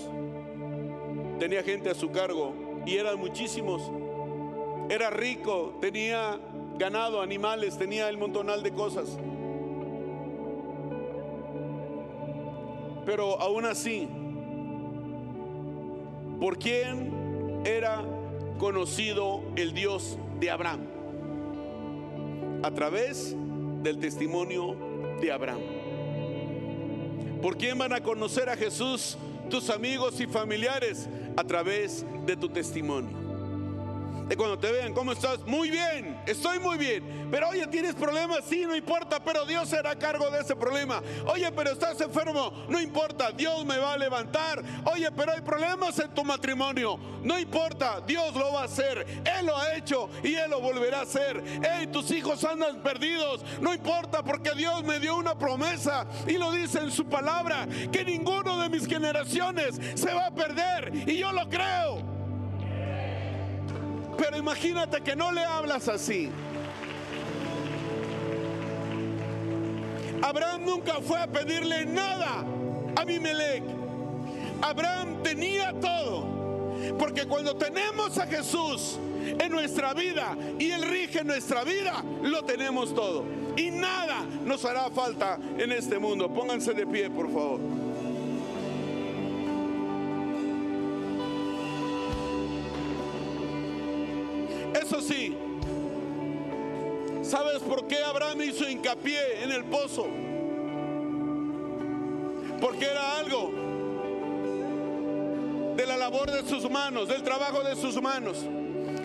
tenía 1.40 1.64
gente 1.64 1.90
a 1.90 1.96
su 1.96 2.12
cargo 2.12 2.54
y 2.86 2.98
eran 2.98 3.20
muchísimos. 3.20 3.82
Era 4.90 5.10
rico, 5.10 5.76
tenía 5.82 6.40
ganado, 6.78 7.22
animales, 7.22 7.78
tenía 7.78 8.10
el 8.10 8.18
montonal 8.18 8.64
de 8.64 8.72
cosas. 8.72 9.18
Pero 13.06 13.40
aún 13.42 13.66
así, 13.66 14.08
¿por 16.40 16.58
quién 16.58 17.62
era 17.66 18.04
conocido 18.58 19.42
el 19.56 19.74
Dios 19.74 20.18
de 20.40 20.52
Abraham? 20.52 20.97
A 22.64 22.72
través 22.72 23.36
del 23.84 24.00
testimonio 24.00 24.76
de 25.22 25.32
Abraham. 25.32 25.62
¿Por 27.42 27.58
quién 27.58 27.78
van 27.78 27.94
a 27.94 28.02
conocer 28.02 28.50
a 28.50 28.58
Jesús 28.58 29.18
tus 29.50 29.70
amigos 29.70 30.20
y 30.20 30.28
familiares? 30.28 31.08
A 31.36 31.44
través 31.44 32.06
de 32.26 32.36
tu 32.36 32.50
testimonio 32.50 33.27
de 34.28 34.36
cuando 34.36 34.60
te 34.60 34.72
vean, 34.72 34.94
¿cómo 34.94 35.14
estás? 35.14 35.40
Muy 35.46 35.70
bien, 35.70 36.22
estoy 36.26 36.60
muy 36.60 36.78
bien. 36.78 37.28
Pero 37.32 37.50
oye, 37.50 37.66
¿tienes 37.68 37.96
problemas? 37.96 38.44
Sí, 38.48 38.66
no 38.66 38.76
importa, 38.76 39.20
pero 39.24 39.46
Dios 39.46 39.70
será 39.70 39.98
cargo 39.98 40.30
de 40.30 40.42
ese 40.42 40.56
problema. 40.56 41.02
Oye, 41.26 41.50
pero 41.52 41.72
estás 41.72 42.00
enfermo, 42.02 42.52
no 42.68 42.82
importa, 42.82 43.32
Dios 43.32 43.66
me 43.66 43.78
va 43.78 43.94
a 43.94 43.98
levantar. 43.98 44.62
Oye, 44.86 45.10
pero 45.12 45.32
hay 45.32 45.42
problemas 45.42 45.98
en 46.00 46.14
tu 46.14 46.24
matrimonio, 46.24 47.00
no 47.24 47.40
importa, 47.40 48.02
Dios 48.06 48.34
lo 48.36 48.54
va 48.54 48.62
a 48.62 48.66
hacer. 48.66 49.06
Él 49.40 49.46
lo 49.46 49.58
ha 49.58 49.76
hecho 49.76 50.10
y 50.24 50.36
Él 50.36 50.50
lo 50.50 50.60
volverá 50.60 51.00
a 51.00 51.04
hacer. 51.04 51.42
Hey, 51.62 51.88
tus 51.88 52.12
hijos 52.12 52.44
andan 52.44 52.84
perdidos, 52.84 53.44
no 53.62 53.74
importa, 53.74 54.24
porque 54.24 54.52
Dios 54.56 54.84
me 54.84 55.00
dio 55.00 55.16
una 55.16 55.38
promesa 55.38 56.06
y 56.28 56.34
lo 56.34 56.52
dice 56.52 56.80
en 56.80 56.92
su 56.92 57.06
palabra, 57.06 57.68
que 57.92 58.04
ninguno 58.04 58.60
de 58.60 58.70
mis 58.70 58.88
generaciones 58.88 59.80
se 59.96 60.14
va 60.14 60.28
a 60.28 60.36
perder. 60.36 60.92
Y 61.08 61.18
yo 61.18 61.32
lo 61.32 61.48
creo. 61.50 62.17
Pero 64.18 64.38
imagínate 64.38 65.02
que 65.02 65.16
no 65.16 65.32
le 65.32 65.44
hablas 65.44 65.88
así. 65.88 66.30
Abraham 70.22 70.66
nunca 70.66 70.96
fue 71.02 71.20
a 71.20 71.28
pedirle 71.28 71.86
nada 71.86 72.44
a 72.96 73.02
Abimelech. 73.02 73.64
Abraham 74.62 75.22
tenía 75.24 75.74
todo. 75.80 76.38
Porque 76.98 77.26
cuando 77.26 77.56
tenemos 77.56 78.18
a 78.18 78.26
Jesús 78.28 78.98
en 79.40 79.52
nuestra 79.52 79.94
vida 79.94 80.36
y 80.60 80.72
Él 80.72 80.84
rige 80.84 81.24
nuestra 81.24 81.64
vida, 81.64 82.04
lo 82.24 82.44
tenemos 82.44 82.94
todo. 82.94 83.26
Y 83.56 83.72
nada 83.72 84.24
nos 84.46 84.64
hará 84.66 84.90
falta 84.90 85.40
en 85.58 85.72
este 85.72 86.00
mundo. 86.00 86.34
Pónganse 86.34 86.74
de 86.74 86.86
pie, 86.86 87.10
por 87.10 87.32
favor. 87.32 87.87
Eso 94.88 95.02
sí, 95.02 95.36
¿sabes 97.22 97.60
por 97.60 97.88
qué 97.88 98.02
Abraham 98.04 98.42
hizo 98.44 98.70
hincapié 98.70 99.44
en 99.44 99.52
el 99.52 99.66
pozo? 99.66 100.08
Porque 102.62 102.86
era 102.86 103.18
algo 103.18 103.52
de 105.76 105.86
la 105.86 105.98
labor 105.98 106.32
de 106.32 106.48
sus 106.48 106.72
manos, 106.72 107.10
del 107.10 107.22
trabajo 107.22 107.64
de 107.64 107.76
sus 107.76 108.02
manos. 108.02 108.46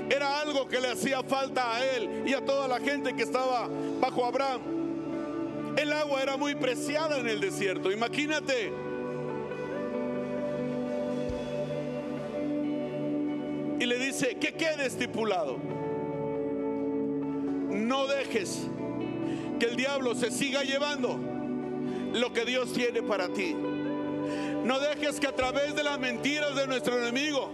Era 0.08 0.38
algo 0.38 0.68
que 0.68 0.80
le 0.80 0.92
hacía 0.92 1.20
falta 1.24 1.74
a 1.74 1.84
él 1.84 2.28
y 2.28 2.32
a 2.32 2.44
toda 2.44 2.68
la 2.68 2.78
gente 2.78 3.16
que 3.16 3.24
estaba 3.24 3.68
bajo 4.00 4.24
Abraham. 4.24 4.60
El 5.76 5.92
agua 5.92 6.22
era 6.22 6.36
muy 6.36 6.54
preciada 6.54 7.18
en 7.18 7.28
el 7.28 7.40
desierto. 7.40 7.90
Imagínate. 7.90 8.72
Y 13.82 13.84
le 13.84 13.98
dice 13.98 14.36
que 14.36 14.52
quede 14.52 14.86
estipulado 14.86 15.58
no 17.72 18.06
dejes 18.06 18.66
que 19.58 19.66
el 19.66 19.76
diablo 19.76 20.14
se 20.14 20.30
siga 20.30 20.62
llevando 20.62 21.18
lo 22.12 22.32
que 22.32 22.44
Dios 22.44 22.72
tiene 22.72 23.02
para 23.02 23.28
ti. 23.28 23.54
No 23.54 24.78
dejes 24.78 25.18
que 25.18 25.26
a 25.26 25.34
través 25.34 25.74
de 25.74 25.82
las 25.82 25.98
mentiras 25.98 26.54
de 26.54 26.66
nuestro 26.66 26.98
enemigo 26.98 27.50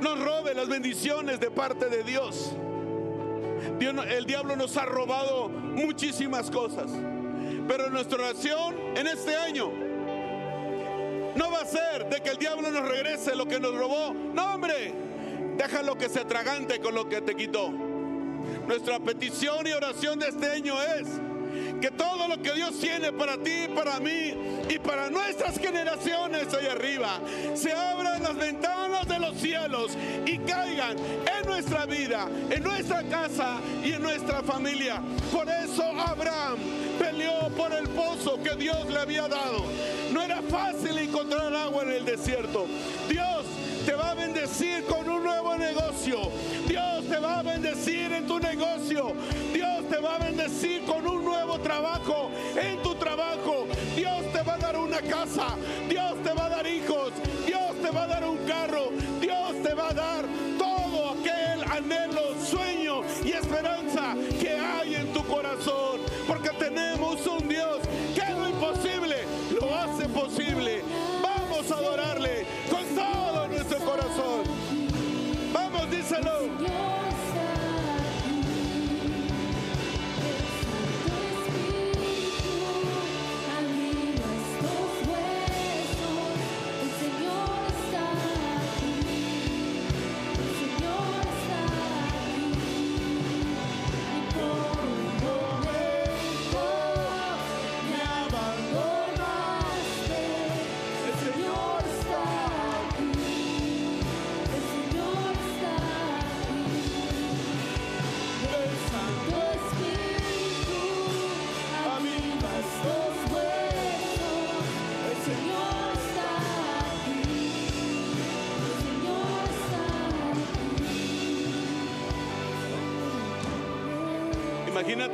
nos 0.00 0.20
robe 0.20 0.54
las 0.54 0.68
bendiciones 0.68 1.40
de 1.40 1.50
parte 1.50 1.88
de 1.88 2.04
Dios. 2.04 2.52
el 3.80 4.26
diablo 4.26 4.56
nos 4.56 4.76
ha 4.76 4.84
robado 4.84 5.48
muchísimas 5.48 6.50
cosas. 6.50 6.90
Pero 7.66 7.90
nuestra 7.90 8.18
oración 8.18 8.76
en 8.94 9.06
este 9.08 9.34
año 9.34 9.72
no 11.34 11.50
va 11.50 11.60
a 11.60 11.66
ser 11.66 12.08
de 12.08 12.20
que 12.20 12.30
el 12.30 12.38
diablo 12.38 12.70
nos 12.70 12.88
regrese 12.88 13.34
lo 13.34 13.46
que 13.46 13.58
nos 13.58 13.74
robó. 13.74 14.14
No, 14.14 14.54
hombre, 14.54 14.94
déjalo 15.56 15.98
que 15.98 16.08
se 16.08 16.20
atragante 16.20 16.80
con 16.80 16.94
lo 16.94 17.08
que 17.08 17.20
te 17.20 17.34
quitó. 17.34 17.85
Nuestra 18.66 18.98
petición 18.98 19.66
y 19.66 19.72
oración 19.72 20.18
de 20.18 20.28
este 20.28 20.50
año 20.50 20.74
es 20.82 21.08
que 21.80 21.90
todo 21.90 22.28
lo 22.28 22.40
que 22.40 22.52
Dios 22.52 22.78
tiene 22.80 23.12
para 23.12 23.36
ti, 23.36 23.68
para 23.74 24.00
mí 24.00 24.34
y 24.68 24.78
para 24.78 25.10
nuestras 25.10 25.58
generaciones 25.58 26.52
allá 26.52 26.72
arriba, 26.72 27.20
se 27.54 27.72
abran 27.72 28.22
las 28.22 28.36
ventanas 28.36 29.06
de 29.06 29.18
los 29.18 29.36
cielos 29.36 29.96
y 30.24 30.38
caigan 30.38 30.96
en 30.98 31.46
nuestra 31.46 31.86
vida, 31.86 32.28
en 32.50 32.62
nuestra 32.62 33.02
casa 33.04 33.58
y 33.84 33.92
en 33.92 34.02
nuestra 34.02 34.42
familia. 34.42 35.00
Por 35.32 35.48
eso 35.48 35.82
Abraham 35.82 36.56
peleó 36.98 37.48
por 37.56 37.72
el 37.72 37.88
pozo 37.88 38.42
que 38.42 38.56
Dios 38.56 38.86
le 38.88 38.98
había 38.98 39.28
dado. 39.28 39.64
No 40.12 40.22
era 40.22 40.40
fácil 40.42 40.96
encontrar 40.98 41.54
agua 41.54 41.82
en 41.82 41.92
el 41.92 42.04
desierto. 42.04 42.66
Dios 43.08 43.35
te 43.86 43.94
va 43.94 44.10
a 44.10 44.14
bendecir 44.14 44.84
con 44.84 45.08
un 45.08 45.22
nuevo 45.22 45.56
negocio. 45.56 46.18
Dios 46.66 47.04
te 47.08 47.18
va 47.20 47.38
a 47.38 47.42
bendecir 47.42 48.12
en 48.12 48.26
tu 48.26 48.40
negocio. 48.40 49.14
Dios 49.54 49.88
te 49.88 49.98
va 49.98 50.16
a 50.16 50.18
bendecir 50.18 50.84
con 50.84 51.06
un 51.06 51.24
nuevo 51.24 51.60
trabajo 51.60 52.30
en 52.60 52.82
tu 52.82 52.96
trabajo. 52.96 53.68
Dios 53.94 54.32
te 54.32 54.42
va 54.42 54.54
a 54.54 54.58
dar 54.58 54.76
una 54.76 55.00
casa. 55.00 55.54
Dios 55.88 56.16
te 56.24 56.32
va 56.32 56.46
a 56.46 56.48
dar 56.48 56.66
hijos. 56.66 57.12
Dios 57.46 57.80
te 57.80 57.90
va 57.92 58.02
a 58.02 58.06
dar 58.08 58.24
un 58.24 58.38
carro. 58.38 58.90
Dios 59.20 59.62
te 59.62 59.72
va 59.72 59.90
a 59.90 59.94
dar 59.94 60.24
todo 60.58 61.12
aquel 61.12 61.62
anhelo, 61.70 62.34
sueño 62.44 63.02
y 63.24 63.30
esperanza 63.30 64.16
que 64.40 64.50
hay 64.50 64.96
en 64.96 65.12
tu 65.12 65.24
corazón. 65.26 66.00
Porque 66.26 66.50
tenemos 66.58 67.24
un 67.24 67.48
Dios 67.48 67.78
que 68.16 68.32
lo 68.32 68.48
imposible 68.48 69.24
lo 69.60 69.72
hace 69.72 70.08
posible. 70.08 70.55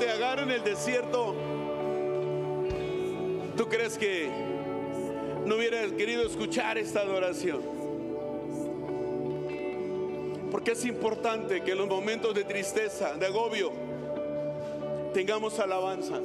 Agar 0.08 0.40
en 0.40 0.50
el 0.50 0.64
desierto. 0.64 1.34
¿Tú 3.56 3.68
crees 3.68 3.96
que 3.96 4.28
no 5.46 5.56
hubiera 5.56 5.86
querido 5.96 6.26
escuchar 6.26 6.76
esta 6.76 7.00
adoración? 7.00 7.60
Porque 10.50 10.72
es 10.72 10.84
importante 10.84 11.62
que 11.62 11.72
en 11.72 11.78
los 11.78 11.88
momentos 11.88 12.34
de 12.34 12.44
tristeza, 12.44 13.14
de 13.14 13.26
agobio, 13.26 13.72
tengamos 15.14 15.58
alabanzas. 15.58 16.22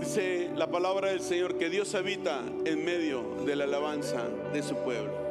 Dice 0.00 0.50
la 0.56 0.70
palabra 0.70 1.08
del 1.08 1.20
Señor 1.20 1.56
que 1.56 1.70
Dios 1.70 1.94
habita 1.94 2.42
en 2.64 2.84
medio 2.84 3.22
de 3.46 3.56
la 3.56 3.64
alabanza 3.64 4.28
de 4.52 4.62
su 4.62 4.74
pueblo. 4.76 5.27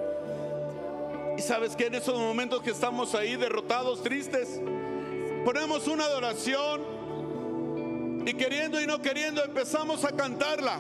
Sabes 1.48 1.78
que 1.78 1.86
en 1.86 1.96
esos 1.96 2.20
momentos 2.20 2.62
que 2.62 2.72
estamos 2.72 3.16
ahí 3.16 3.38
derrotados, 3.38 4.04
tristes, 4.04 4.60
ponemos 5.46 5.88
una 5.88 6.04
adoración 6.04 6.82
y 8.26 8.34
queriendo 8.34 8.82
y 8.82 8.86
no 8.86 9.02
queriendo 9.02 9.42
empezamos 9.42 10.04
a 10.04 10.12
cantarla. 10.12 10.78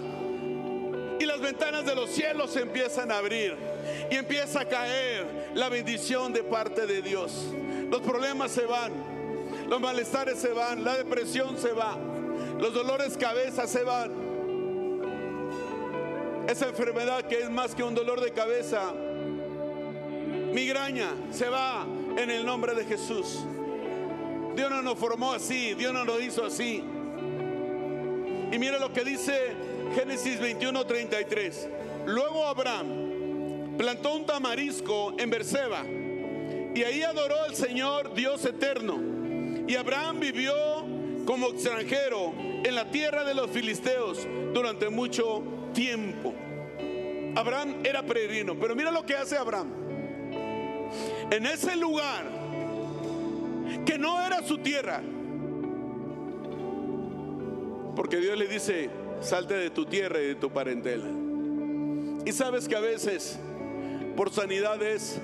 Y 1.21 1.25
las 1.25 1.39
ventanas 1.39 1.85
de 1.85 1.95
los 1.95 2.09
cielos 2.09 2.51
se 2.51 2.63
empiezan 2.63 3.13
a 3.13 3.19
abrir 3.19 3.55
y 4.11 4.15
empieza 4.15 4.59
a 4.59 4.65
caer 4.65 5.51
la 5.53 5.69
bendición 5.69 6.33
de 6.33 6.43
parte 6.43 6.85
de 6.85 7.01
Dios. 7.01 7.45
Los 7.89 8.01
problemas 8.01 8.51
se 8.51 8.65
van, 8.65 8.91
los 9.69 9.79
malestares 9.79 10.37
se 10.37 10.49
van, 10.49 10.83
la 10.83 10.97
depresión 10.97 11.57
se 11.57 11.71
va, 11.71 11.97
los 12.59 12.73
dolores 12.73 13.15
cabeza 13.15 13.67
se 13.67 13.83
van. 13.83 14.11
Esa 16.49 16.67
enfermedad 16.67 17.23
que 17.23 17.39
es 17.43 17.49
más 17.49 17.73
que 17.73 17.83
un 17.83 17.95
dolor 17.95 18.19
de 18.19 18.33
cabeza, 18.33 18.93
migraña, 20.57 21.09
se 21.29 21.47
va 21.49 21.85
en 22.17 22.31
el 22.31 22.43
nombre 22.43 22.73
de 22.73 22.83
Jesús. 22.83 23.45
Dios 24.55 24.71
no 24.71 24.81
nos 24.81 24.97
formó 24.97 25.33
así, 25.33 25.75
Dios 25.75 25.93
no 25.93 26.03
nos 26.03 26.19
hizo 26.19 26.43
así. 26.43 26.83
Y 28.51 28.57
mire 28.57 28.79
lo 28.79 28.91
que 28.91 29.03
dice 29.03 29.51
Génesis 29.93 30.39
21, 30.39 30.83
33. 30.83 31.69
Luego 32.07 32.43
Abraham 32.43 33.77
plantó 33.77 34.15
un 34.15 34.25
tamarisco 34.25 35.13
en 35.19 35.29
Berseba 35.29 35.83
y 35.85 36.81
ahí 36.81 37.03
adoró 37.03 37.35
al 37.43 37.53
Señor 37.53 38.15
Dios 38.15 38.43
eterno. 38.43 38.99
Y 39.67 39.75
Abraham 39.75 40.21
vivió 40.21 40.55
como 41.25 41.49
extranjero 41.49 42.33
en 42.39 42.73
la 42.73 42.89
tierra 42.89 43.23
de 43.25 43.35
los 43.35 43.51
filisteos 43.51 44.27
durante 44.55 44.89
mucho 44.89 45.43
tiempo. 45.75 46.33
Abraham 47.35 47.75
era 47.83 48.01
peregrino, 48.01 48.57
pero 48.59 48.75
mira 48.75 48.89
lo 48.89 49.05
que 49.05 49.15
hace 49.15 49.37
Abraham. 49.37 49.86
En 51.31 51.45
ese 51.45 51.75
lugar 51.75 52.25
que 53.85 53.97
no 53.97 54.21
era 54.21 54.43
su 54.43 54.57
tierra, 54.59 55.01
porque 57.95 58.17
Dios 58.17 58.37
le 58.37 58.47
dice, 58.47 58.89
salte 59.21 59.55
de 59.55 59.69
tu 59.69 59.85
tierra 59.85 60.21
y 60.21 60.27
de 60.27 60.35
tu 60.35 60.51
parentela. 60.51 61.07
Y 62.25 62.31
sabes 62.31 62.67
que 62.67 62.75
a 62.75 62.79
veces 62.79 63.39
por 64.15 64.31
sanidad 64.31 64.81
es 64.83 65.19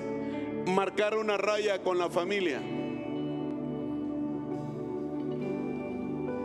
marcar 0.66 1.16
una 1.16 1.36
raya 1.36 1.82
con 1.82 1.98
la 1.98 2.08
familia. 2.08 2.60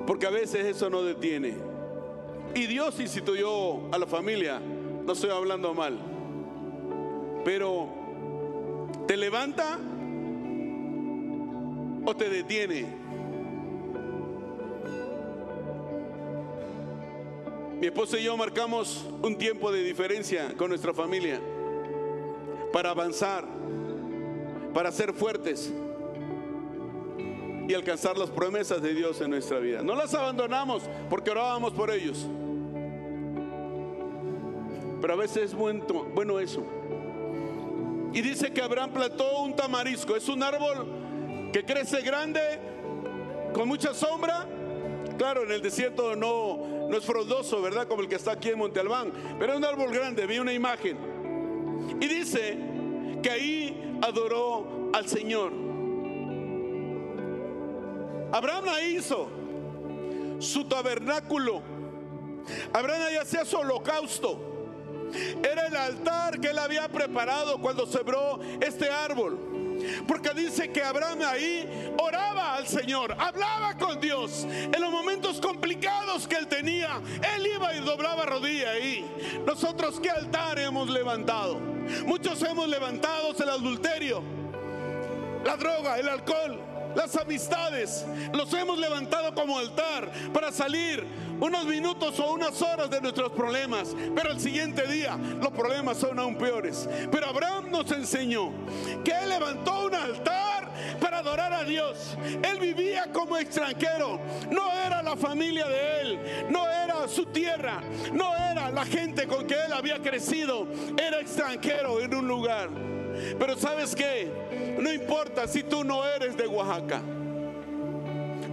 Porque 0.06 0.26
a 0.26 0.32
veces 0.32 0.66
eso 0.66 0.90
no 0.90 1.04
detiene. 1.04 1.56
Y 2.56 2.66
Dios 2.66 3.00
instituyó 3.00 3.94
a 3.94 3.98
la 3.98 4.08
familia, 4.08 4.60
no 5.06 5.14
estoy 5.14 5.30
hablando 5.30 5.74
mal, 5.74 6.00
pero 7.46 7.99
¿te 9.10 9.18
levanta 9.18 9.80
o 12.06 12.16
te 12.16 12.30
detiene? 12.30 12.86
Mi 17.80 17.88
esposa 17.88 18.20
y 18.20 18.26
yo 18.26 18.38
marcamos 18.38 19.08
un 19.24 19.36
tiempo 19.36 19.72
de 19.72 19.82
diferencia 19.82 20.54
con 20.56 20.70
nuestra 20.70 20.94
familia 20.94 21.42
para 22.72 22.92
avanzar, 22.92 23.48
para 24.76 24.92
ser 24.92 25.12
fuertes 25.14 25.74
y 27.68 27.74
alcanzar 27.74 28.16
las 28.16 28.30
promesas 28.30 28.80
de 28.80 28.94
Dios 28.94 29.20
en 29.22 29.32
nuestra 29.32 29.58
vida. 29.58 29.82
No 29.82 29.96
las 29.96 30.14
abandonamos 30.14 30.84
porque 31.10 31.32
orábamos 31.32 31.74
por 31.74 31.90
ellos. 31.90 32.28
Pero 35.02 35.14
a 35.14 35.18
veces 35.18 35.46
es 35.46 35.56
bueno, 35.56 35.84
bueno 36.14 36.40
eso. 36.40 36.64
Y 38.14 38.22
dice 38.22 38.52
que 38.52 38.62
Abraham 38.62 38.92
plantó 38.92 39.40
un 39.42 39.56
tamarisco. 39.56 40.16
Es 40.16 40.28
un 40.30 40.42
árbol 40.42 41.52
que 41.54 41.64
crece 41.64 42.02
grande, 42.02 42.42
con 43.54 43.68
mucha 43.68 43.94
sombra. 43.94 44.48
Claro, 45.18 45.44
en 45.44 45.52
el 45.52 45.62
desierto 45.62 46.16
no, 46.16 46.88
no 46.90 46.98
es 46.98 47.04
frondoso, 47.04 47.62
¿verdad? 47.62 47.88
Como 47.88 48.02
el 48.02 48.08
que 48.08 48.16
está 48.16 48.32
aquí 48.32 48.50
en 48.50 48.58
Monte 48.58 48.80
Albán. 48.80 49.12
Pero 49.38 49.54
es 49.54 49.58
un 49.58 49.66
árbol 49.66 49.92
grande, 49.92 50.26
vi 50.26 50.40
una 50.40 50.54
imagen. 50.54 50.98
Y 52.00 52.08
dice 52.08 52.58
que 53.22 53.30
ahí 53.30 54.00
adoró 54.02 54.92
al 54.94 55.08
Señor. 55.08 55.52
Abraham 58.32 58.66
ahí 58.70 58.98
hizo 58.98 59.28
su 60.40 60.66
tabernáculo. 60.66 61.62
Abraham 62.74 63.02
ahí 63.08 63.16
hacía 63.18 63.46
su 63.46 63.58
holocausto. 63.58 64.49
Era 65.44 65.68
el 65.68 65.76
altar 65.76 66.40
que 66.40 66.50
él 66.50 66.60
había 66.60 66.88
preparado 66.88 67.60
cuando 67.60 67.86
sembró 67.86 68.40
este 68.62 68.90
árbol. 68.90 69.60
Porque 70.08 70.32
dice 70.34 70.72
que 70.72 70.84
Abraham 70.84 71.20
ahí 71.26 71.94
oraba 72.02 72.56
al 72.56 72.68
Señor, 72.68 73.16
hablaba 73.18 73.78
con 73.78 74.00
Dios. 74.00 74.46
En 74.50 74.80
los 74.80 74.92
momentos 74.92 75.40
complicados 75.40 76.28
que 76.28 76.36
él 76.36 76.48
tenía, 76.48 77.02
él 77.36 77.48
iba 77.48 77.74
y 77.74 77.80
doblaba 77.80 78.26
rodilla 78.26 78.72
ahí. 78.72 79.10
Nosotros, 79.46 80.00
¿qué 80.02 80.10
altar 80.10 80.60
hemos 80.60 80.90
levantado? 80.90 81.60
Muchos 82.06 82.42
hemos 82.44 82.68
levantado 82.68 83.34
el 83.38 83.50
adulterio, 83.50 84.22
la 85.44 85.56
droga, 85.56 85.98
el 85.98 86.10
alcohol. 86.10 86.69
Las 86.96 87.16
amistades, 87.16 88.06
los 88.34 88.54
hemos 88.54 88.78
levantado 88.78 89.34
como 89.34 89.58
altar 89.58 90.12
para 90.34 90.52
salir 90.52 91.06
unos 91.40 91.66
minutos 91.66 92.20
o 92.20 92.34
unas 92.34 92.62
horas 92.62 92.90
de 92.90 93.00
nuestros 93.02 93.32
problemas, 93.32 93.96
pero 94.16 94.32
el 94.32 94.40
siguiente 94.40 94.88
día 94.88 95.18
los 95.40 95.50
problemas 95.50 95.98
son 95.98 96.20
aún 96.20 96.36
peores. 96.36 96.88
Pero 97.12 97.28
Abraham 97.28 97.72
nos 97.72 97.92
enseñó 97.92 98.52
que 99.04 99.12
él 99.12 99.30
levantó 99.30 99.86
un 99.86 99.96
altar 99.96 100.70
para 101.00 101.20
adorar 101.20 101.54
a 101.54 101.64
Dios. 101.64 102.18
Él 102.24 102.60
vivía 102.60 103.12
como 103.14 103.38
extranjero, 103.38 104.20
no 104.52 104.72
era 104.72 105.02
la 105.02 105.16
familia 105.16 105.68
de 105.68 106.02
él, 106.02 106.20
no 106.50 106.68
era 106.68 107.08
su 107.08 107.26
tierra, 107.28 107.82
no 108.14 108.36
era 108.36 108.70
la 108.70 108.86
gente 108.86 109.28
con 109.28 109.48
que 109.48 109.56
él 109.56 109.74
había 109.74 110.00
crecido, 110.00 110.68
era 110.98 111.20
extranjero 111.20 112.02
en 112.02 112.14
un 112.14 112.28
lugar. 112.28 112.70
Pero 113.38 113.58
sabes 113.58 113.96
qué, 113.96 114.32
no 114.80 114.92
importa 114.92 115.48
si 115.48 115.64
tú 115.64 115.84
no 115.84 116.06
eres 116.06 116.38
de 116.38 116.48
Oaxaca, 116.48 117.02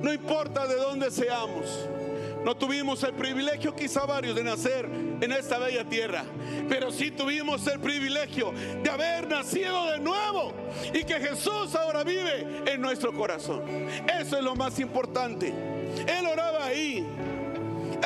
no 0.03 0.13
importa 0.13 0.67
de 0.67 0.77
dónde 0.77 1.11
seamos. 1.11 1.89
No 2.45 2.57
tuvimos 2.57 3.03
el 3.03 3.13
privilegio, 3.15 3.75
quizá 3.75 4.07
varios, 4.07 4.37
de 4.37 4.45
nacer 4.45 4.89
en 5.21 5.33
esta 5.33 5.59
bella 5.59 5.83
tierra, 5.83 6.25
pero 6.69 6.93
sí 6.93 7.11
tuvimos 7.11 7.67
el 7.67 7.81
privilegio 7.81 8.53
de 8.85 8.89
haber 8.89 9.27
nacido 9.27 9.91
de 9.91 9.99
nuevo 9.99 10.53
y 10.95 11.03
que 11.03 11.15
Jesús 11.15 11.75
ahora 11.75 12.05
vive 12.05 12.47
en 12.67 12.81
nuestro 12.81 13.13
corazón. 13.13 13.65
Eso 14.21 14.39
es 14.39 14.45
lo 14.45 14.55
más 14.55 14.79
importante. 14.79 15.53
Él 16.07 16.25
oraba 16.25 16.67
ahí, 16.67 17.05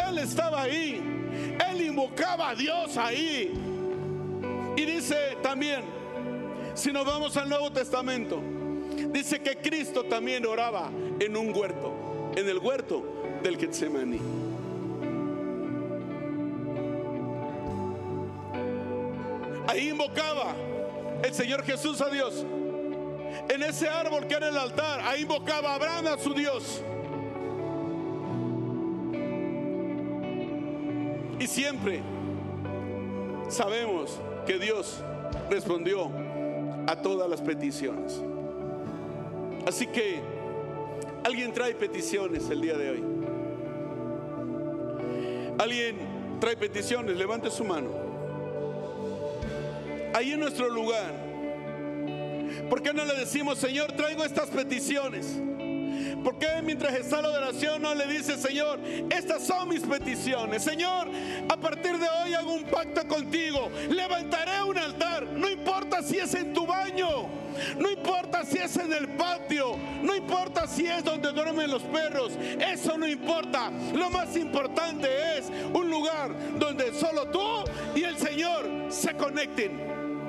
Él 0.08 0.16
estaba 0.16 0.62
ahí, 0.62 1.02
Él 1.70 1.82
invocaba 1.82 2.48
a 2.48 2.54
Dios 2.54 2.96
ahí. 2.96 3.52
Y 4.74 4.84
dice 4.86 5.36
también, 5.42 5.99
si 6.80 6.92
nos 6.92 7.04
vamos 7.04 7.36
al 7.36 7.46
Nuevo 7.46 7.70
Testamento, 7.70 8.40
dice 9.12 9.40
que 9.40 9.58
Cristo 9.58 10.04
también 10.04 10.46
oraba 10.46 10.90
en 11.20 11.36
un 11.36 11.54
huerto, 11.54 11.92
en 12.34 12.48
el 12.48 12.58
huerto 12.58 13.04
del 13.42 13.58
Getsemaní. 13.58 14.18
Ahí 19.68 19.90
invocaba 19.90 20.54
el 21.22 21.34
Señor 21.34 21.64
Jesús 21.64 22.00
a 22.00 22.08
Dios. 22.08 22.46
En 23.50 23.62
ese 23.62 23.86
árbol 23.86 24.26
que 24.26 24.34
era 24.34 24.48
el 24.48 24.56
altar, 24.56 25.00
ahí 25.02 25.22
invocaba 25.22 25.72
a 25.72 25.74
Abraham 25.74 26.06
a 26.06 26.18
su 26.18 26.32
Dios. 26.32 26.82
Y 31.38 31.46
siempre 31.46 32.00
sabemos 33.50 34.18
que 34.46 34.58
Dios 34.58 35.04
respondió 35.50 36.29
a 36.90 36.96
todas 36.96 37.30
las 37.30 37.40
peticiones. 37.40 38.20
Así 39.64 39.86
que 39.86 40.20
alguien 41.22 41.52
trae 41.52 41.72
peticiones 41.72 42.50
el 42.50 42.60
día 42.60 42.76
de 42.76 42.90
hoy. 42.90 43.04
¿Alguien 45.56 45.98
trae 46.40 46.56
peticiones? 46.56 47.16
Levante 47.16 47.48
su 47.48 47.64
mano. 47.64 47.90
Ahí 50.14 50.32
en 50.32 50.40
nuestro 50.40 50.68
lugar. 50.68 51.14
¿Por 52.68 52.82
qué 52.82 52.92
no 52.92 53.04
le 53.04 53.14
decimos, 53.14 53.58
Señor, 53.58 53.92
traigo 53.92 54.24
estas 54.24 54.48
peticiones? 54.48 55.40
¿Por 56.22 56.38
qué 56.38 56.60
mientras 56.62 56.94
está 56.94 57.22
la 57.22 57.30
oración 57.30 57.82
no 57.82 57.94
le 57.94 58.06
dice, 58.06 58.36
Señor, 58.36 58.78
estas 59.10 59.42
son 59.46 59.68
mis 59.68 59.82
peticiones? 59.82 60.62
Señor, 60.62 61.08
a 61.48 61.56
partir 61.56 61.98
de 61.98 62.06
hoy 62.08 62.34
hago 62.34 62.52
un 62.52 62.64
pacto 62.64 63.06
contigo. 63.08 63.70
Levantaré 63.88 64.62
un 64.62 64.78
altar. 64.78 65.24
No 65.24 65.48
importa 65.48 66.02
si 66.02 66.18
es 66.18 66.34
en 66.34 66.52
tu 66.52 66.66
baño. 66.66 67.40
No 67.78 67.90
importa 67.90 68.44
si 68.44 68.58
es 68.58 68.76
en 68.76 68.92
el 68.92 69.08
patio, 69.08 69.76
no 70.02 70.14
importa 70.14 70.66
si 70.66 70.86
es 70.86 71.04
donde 71.04 71.32
duermen 71.32 71.70
los 71.70 71.82
perros, 71.82 72.32
eso 72.58 72.96
no 72.96 73.06
importa. 73.06 73.70
Lo 73.92 74.08
más 74.08 74.36
importante 74.36 75.08
es 75.36 75.50
un 75.72 75.90
lugar 75.90 76.34
donde 76.58 76.92
solo 76.94 77.26
tú 77.26 77.64
y 77.94 78.04
el 78.04 78.16
Señor 78.16 78.86
se 78.88 79.14
conecten. 79.14 80.19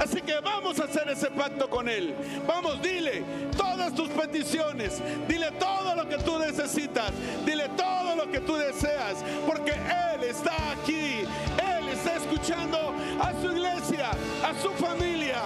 Así 0.00 0.22
que 0.22 0.40
vamos 0.40 0.80
a 0.80 0.84
hacer 0.84 1.08
ese 1.10 1.30
pacto 1.30 1.68
con 1.68 1.88
Él. 1.88 2.14
Vamos, 2.46 2.80
dile 2.80 3.22
todas 3.56 3.94
tus 3.94 4.08
peticiones. 4.08 5.00
Dile 5.28 5.50
todo 5.52 5.94
lo 5.94 6.08
que 6.08 6.16
tú 6.18 6.38
necesitas. 6.38 7.12
Dile 7.44 7.68
todo 7.76 8.16
lo 8.16 8.30
que 8.30 8.40
tú 8.40 8.56
deseas. 8.56 9.22
Porque 9.46 9.72
Él 9.72 10.24
está 10.24 10.72
aquí. 10.72 11.24
Él 11.76 11.88
está 11.92 12.16
escuchando 12.16 12.94
a 13.20 13.32
su 13.42 13.52
iglesia, 13.52 14.10
a 14.42 14.54
su 14.62 14.70
familia. 14.70 15.42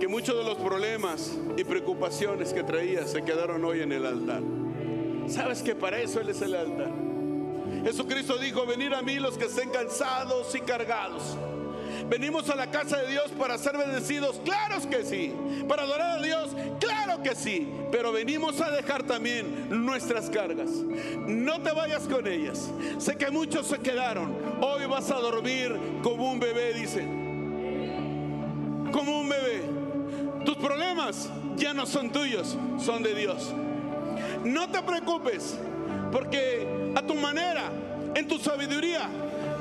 Que 0.00 0.08
muchos 0.08 0.34
de 0.34 0.44
los 0.44 0.56
problemas 0.56 1.36
y 1.58 1.64
preocupaciones 1.64 2.54
que 2.54 2.62
traía 2.62 3.06
se 3.06 3.22
quedaron 3.22 3.62
hoy 3.66 3.82
en 3.82 3.92
el 3.92 4.06
altar. 4.06 4.42
Sabes 5.28 5.62
que 5.62 5.74
para 5.74 6.00
eso 6.00 6.20
Él 6.20 6.30
es 6.30 6.40
el 6.40 6.54
altar. 6.54 6.90
Jesucristo 7.84 8.38
dijo, 8.38 8.64
venir 8.64 8.94
a 8.94 9.02
mí 9.02 9.16
los 9.16 9.36
que 9.36 9.44
estén 9.44 9.68
cansados 9.68 10.54
y 10.54 10.60
cargados. 10.60 11.36
Venimos 12.08 12.48
a 12.48 12.56
la 12.56 12.70
casa 12.70 12.96
de 12.96 13.10
Dios 13.10 13.30
para 13.38 13.58
ser 13.58 13.76
bendecidos, 13.76 14.40
claro 14.42 14.76
que 14.88 15.04
sí. 15.04 15.34
Para 15.68 15.82
adorar 15.82 16.18
a 16.18 16.22
Dios, 16.22 16.56
claro 16.80 17.22
que 17.22 17.34
sí. 17.34 17.70
Pero 17.92 18.10
venimos 18.10 18.58
a 18.62 18.70
dejar 18.70 19.02
también 19.02 19.68
nuestras 19.84 20.30
cargas. 20.30 20.70
No 20.70 21.60
te 21.60 21.72
vayas 21.72 22.08
con 22.08 22.26
ellas. 22.26 22.70
Sé 22.98 23.16
que 23.16 23.30
muchos 23.30 23.66
se 23.66 23.78
quedaron. 23.78 24.34
Hoy 24.62 24.86
vas 24.86 25.10
a 25.10 25.16
dormir 25.16 25.76
como 26.02 26.32
un 26.32 26.40
bebé, 26.40 26.72
dice. 26.72 27.19
Ya 31.56 31.74
no 31.74 31.86
son 31.86 32.10
tuyos, 32.10 32.56
son 32.78 33.02
de 33.02 33.14
Dios. 33.14 33.52
No 34.44 34.68
te 34.70 34.82
preocupes, 34.82 35.58
porque 36.12 36.92
a 36.96 37.02
tu 37.02 37.14
manera, 37.14 37.70
en 38.14 38.26
tu 38.28 38.38
sabiduría, 38.38 39.08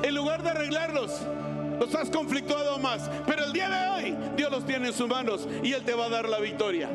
en 0.04 0.16
lugar 0.16 0.43
de 0.43 0.50
arreglarlos, 0.50 1.22
los 1.80 1.93
has 1.95 2.09
conflictuado 2.09 2.77
más. 2.80 3.09
Pero 3.25 3.45
el 3.45 3.53
día 3.53 3.69
de 3.69 3.89
hoy, 3.89 4.17
Dios 4.36 4.51
los 4.51 4.65
tiene 4.65 4.88
en 4.88 4.93
sus 4.93 5.07
manos 5.07 5.47
y 5.63 5.73
Él 5.73 5.84
te 5.84 5.93
va 5.93 6.05
a 6.05 6.09
dar 6.09 6.27
la 6.27 6.39
victoria. 6.39 6.89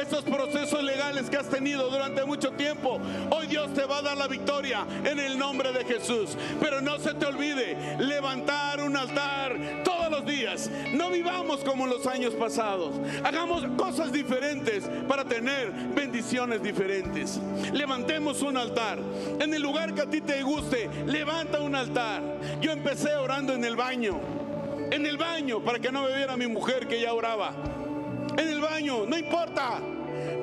Esos 0.00 0.24
procesos 0.24 0.82
legales 0.82 1.28
que 1.28 1.36
has 1.36 1.48
tenido 1.48 1.90
durante 1.90 2.24
mucho 2.24 2.52
tiempo, 2.52 3.00
hoy 3.30 3.46
Dios 3.46 3.72
te 3.74 3.84
va 3.84 3.98
a 3.98 4.02
dar 4.02 4.16
la 4.16 4.28
victoria 4.28 4.86
en 5.04 5.18
el 5.18 5.38
nombre 5.38 5.72
de 5.72 5.84
Jesús. 5.84 6.36
Pero 6.60 6.80
no 6.80 6.98
se 6.98 7.14
te 7.14 7.26
olvide 7.26 7.96
levantar 7.98 8.80
un 8.80 8.96
altar 8.96 9.56
todos 9.84 10.10
los 10.10 10.26
días. 10.26 10.70
No 10.92 11.10
vivamos 11.10 11.60
como 11.64 11.86
los 11.86 12.06
años 12.06 12.34
pasados. 12.34 12.94
Hagamos 13.24 13.64
cosas 13.76 14.12
diferentes 14.12 14.88
para 15.08 15.24
tener 15.24 15.70
bendiciones 15.94 16.62
diferentes. 16.62 17.40
Levantemos 17.72 18.42
un 18.42 18.56
altar. 18.56 18.98
En 19.40 19.54
el 19.54 19.62
lugar 19.62 19.94
que 19.94 20.02
a 20.02 20.06
ti 20.06 20.20
te 20.20 20.42
guste, 20.42 20.88
levanta 21.06 21.60
un 21.60 21.74
altar. 21.74 22.22
Yo 22.60 22.72
empecé 22.72 23.14
orando 23.14 23.54
en 23.54 23.64
el 23.64 23.76
baño. 23.76 24.19
En 24.90 25.06
el 25.06 25.16
baño, 25.16 25.60
para 25.60 25.78
que 25.78 25.92
no 25.92 26.02
me 26.02 26.16
viera 26.16 26.36
mi 26.36 26.46
mujer 26.46 26.86
que 26.88 27.00
ya 27.00 27.12
oraba. 27.12 27.52
En 28.36 28.48
el 28.48 28.60
baño, 28.60 29.06
no 29.06 29.16
importa. 29.16 29.80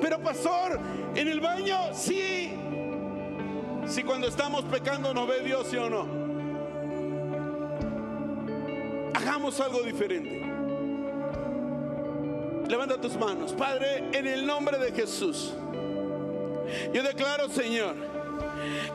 Pero 0.00 0.18
pastor, 0.20 0.78
en 1.14 1.28
el 1.28 1.40
baño 1.40 1.76
sí. 1.92 2.52
Si 3.86 4.02
cuando 4.02 4.28
estamos 4.28 4.64
pecando 4.64 5.12
nos 5.14 5.28
ve 5.28 5.40
Dios, 5.42 5.66
sí 5.68 5.76
o 5.76 5.88
no. 5.88 6.06
Hagamos 9.14 9.60
algo 9.60 9.82
diferente. 9.82 10.46
Levanta 12.68 13.00
tus 13.00 13.16
manos. 13.16 13.52
Padre, 13.52 14.04
en 14.12 14.26
el 14.26 14.46
nombre 14.46 14.78
de 14.78 14.92
Jesús. 14.92 15.54
Yo 16.92 17.02
declaro, 17.02 17.48
Señor, 17.48 17.96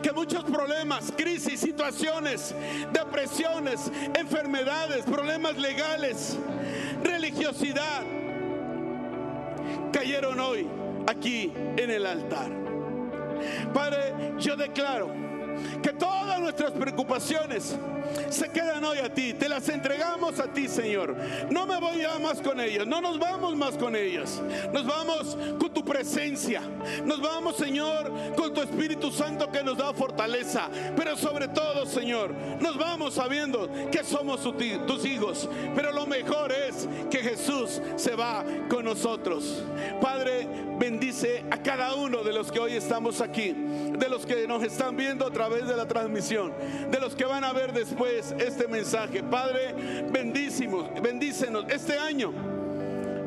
que 0.01 0.11
muchos 0.11 0.43
problemas, 0.43 1.11
crisis, 1.15 1.59
situaciones, 1.59 2.53
depresiones, 2.91 3.91
enfermedades, 4.17 5.03
problemas 5.05 5.57
legales, 5.57 6.37
religiosidad, 7.03 8.03
cayeron 9.91 10.39
hoy 10.39 10.67
aquí 11.07 11.51
en 11.77 11.91
el 11.91 12.05
altar. 12.05 12.51
Padre, 13.73 14.33
yo 14.39 14.55
declaro 14.55 15.32
que 15.81 15.89
todas 15.93 16.39
nuestras 16.39 16.71
preocupaciones 16.71 17.75
se 18.29 18.49
quedan 18.49 18.83
hoy 18.83 18.99
a 18.99 19.13
ti, 19.13 19.33
te 19.33 19.47
las 19.49 19.67
entregamos 19.69 20.39
a 20.39 20.47
ti, 20.51 20.67
Señor. 20.67 21.15
No 21.49 21.65
me 21.65 21.79
voy 21.79 21.99
ya 22.01 22.19
más 22.19 22.41
con 22.41 22.59
ellas, 22.59 22.85
no 22.85 23.01
nos 23.01 23.17
vamos 23.19 23.55
más 23.55 23.75
con 23.77 23.95
ellas. 23.95 24.41
Nos 24.71 24.85
vamos 24.85 25.37
con 25.59 25.71
tu 25.73 25.83
presencia, 25.83 26.61
nos 27.05 27.21
vamos, 27.21 27.55
Señor, 27.57 28.11
con 28.35 28.53
tu 28.53 28.61
Espíritu 28.61 29.11
Santo 29.11 29.49
que 29.51 29.63
nos 29.63 29.77
da 29.77 29.93
fortaleza. 29.93 30.69
Pero 30.95 31.15
sobre 31.17 31.47
todo, 31.47 31.85
Señor, 31.85 32.33
nos 32.59 32.77
vamos 32.77 33.13
sabiendo 33.15 33.69
que 33.91 34.03
somos 34.03 34.41
tu- 34.41 34.53
tus 34.85 35.05
hijos. 35.05 35.49
Pero 35.75 35.91
lo 35.91 36.05
mejor 36.05 36.51
es 36.51 36.87
que 37.09 37.19
Jesús 37.19 37.81
se 37.95 38.15
va 38.15 38.43
con 38.69 38.85
nosotros. 38.85 39.63
Padre, 40.01 40.47
bendice 40.77 41.43
a 41.51 41.57
cada 41.57 41.95
uno 41.95 42.23
de 42.23 42.33
los 42.33 42.51
que 42.51 42.59
hoy 42.59 42.73
estamos 42.73 43.21
aquí, 43.21 43.53
de 43.53 44.09
los 44.09 44.25
que 44.25 44.47
nos 44.47 44.63
están 44.63 44.95
viendo 44.97 45.25
a 45.25 45.31
de 45.49 45.75
la 45.75 45.85
transmisión, 45.85 46.53
de 46.89 46.99
los 46.99 47.15
que 47.15 47.25
van 47.25 47.43
a 47.43 47.51
ver 47.51 47.73
después 47.73 48.33
este 48.39 48.67
mensaje. 48.67 49.21
Padre, 49.23 49.73
bendísimos, 50.09 50.89
bendícenos. 51.01 51.65
Este 51.69 51.97
año 51.97 52.31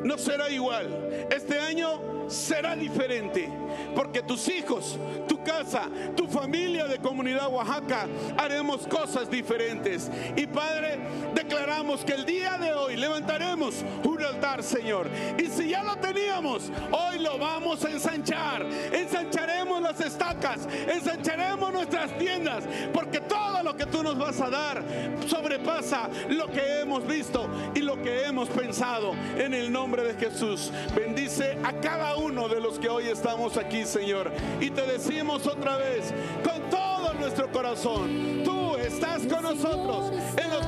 no 0.03 0.17
será 0.17 0.49
igual. 0.49 0.87
Este 1.29 1.59
año 1.59 2.16
será 2.27 2.75
diferente. 2.75 3.49
Porque 3.95 4.21
tus 4.21 4.47
hijos, 4.49 4.97
tu 5.27 5.43
casa, 5.43 5.89
tu 6.15 6.27
familia 6.27 6.85
de 6.87 6.99
comunidad 6.99 7.49
Oaxaca, 7.49 8.07
haremos 8.37 8.85
cosas 8.87 9.29
diferentes. 9.29 10.09
Y 10.35 10.45
Padre, 10.47 10.99
declaramos 11.33 12.03
que 12.03 12.13
el 12.13 12.25
día 12.25 12.57
de 12.57 12.73
hoy 12.73 12.95
levantaremos 12.95 13.83
un 14.03 14.21
altar, 14.21 14.61
Señor. 14.63 15.07
Y 15.37 15.45
si 15.47 15.69
ya 15.69 15.83
lo 15.83 15.95
teníamos, 15.97 16.71
hoy 16.91 17.19
lo 17.19 17.37
vamos 17.37 17.83
a 17.85 17.91
ensanchar. 17.91 18.65
Ensancharemos 18.91 19.81
las 19.81 19.99
estacas, 20.01 20.67
ensancharemos 20.87 21.71
nuestras 21.73 22.17
tiendas. 22.17 22.63
Porque 22.93 23.21
todo 23.21 23.63
lo 23.63 23.75
que 23.75 23.85
tú 23.85 24.03
nos 24.03 24.17
vas 24.17 24.39
a 24.41 24.49
dar 24.49 24.83
sobrepasa 25.27 26.09
lo 26.29 26.47
que 26.51 26.81
hemos 26.81 27.05
visto 27.07 27.49
y 27.73 27.79
lo 27.79 28.01
que 28.01 28.25
hemos 28.25 28.49
pensado. 28.49 29.13
En 29.37 29.53
el 29.53 29.71
nombre 29.71 30.03
de 30.03 30.13
Jesús, 30.13 30.71
bendice 30.95 31.57
a 31.63 31.73
cada 31.73 32.15
uno 32.15 32.16
de 32.17 32.59
los 32.59 32.79
que 32.79 32.89
hoy 32.89 33.07
estamos 33.07 33.57
aquí, 33.57 33.85
Señor. 33.85 34.31
Y 34.59 34.71
te 34.71 34.81
decimos 34.81 35.45
otra 35.45 35.77
vez, 35.77 36.11
con 36.43 36.67
todo 36.69 37.13
nuestro 37.13 37.51
corazón, 37.51 38.41
tú 38.43 38.75
estás 38.75 39.21
con 39.27 39.43
nosotros 39.43 40.11
en 40.35 40.49
los 40.49 40.65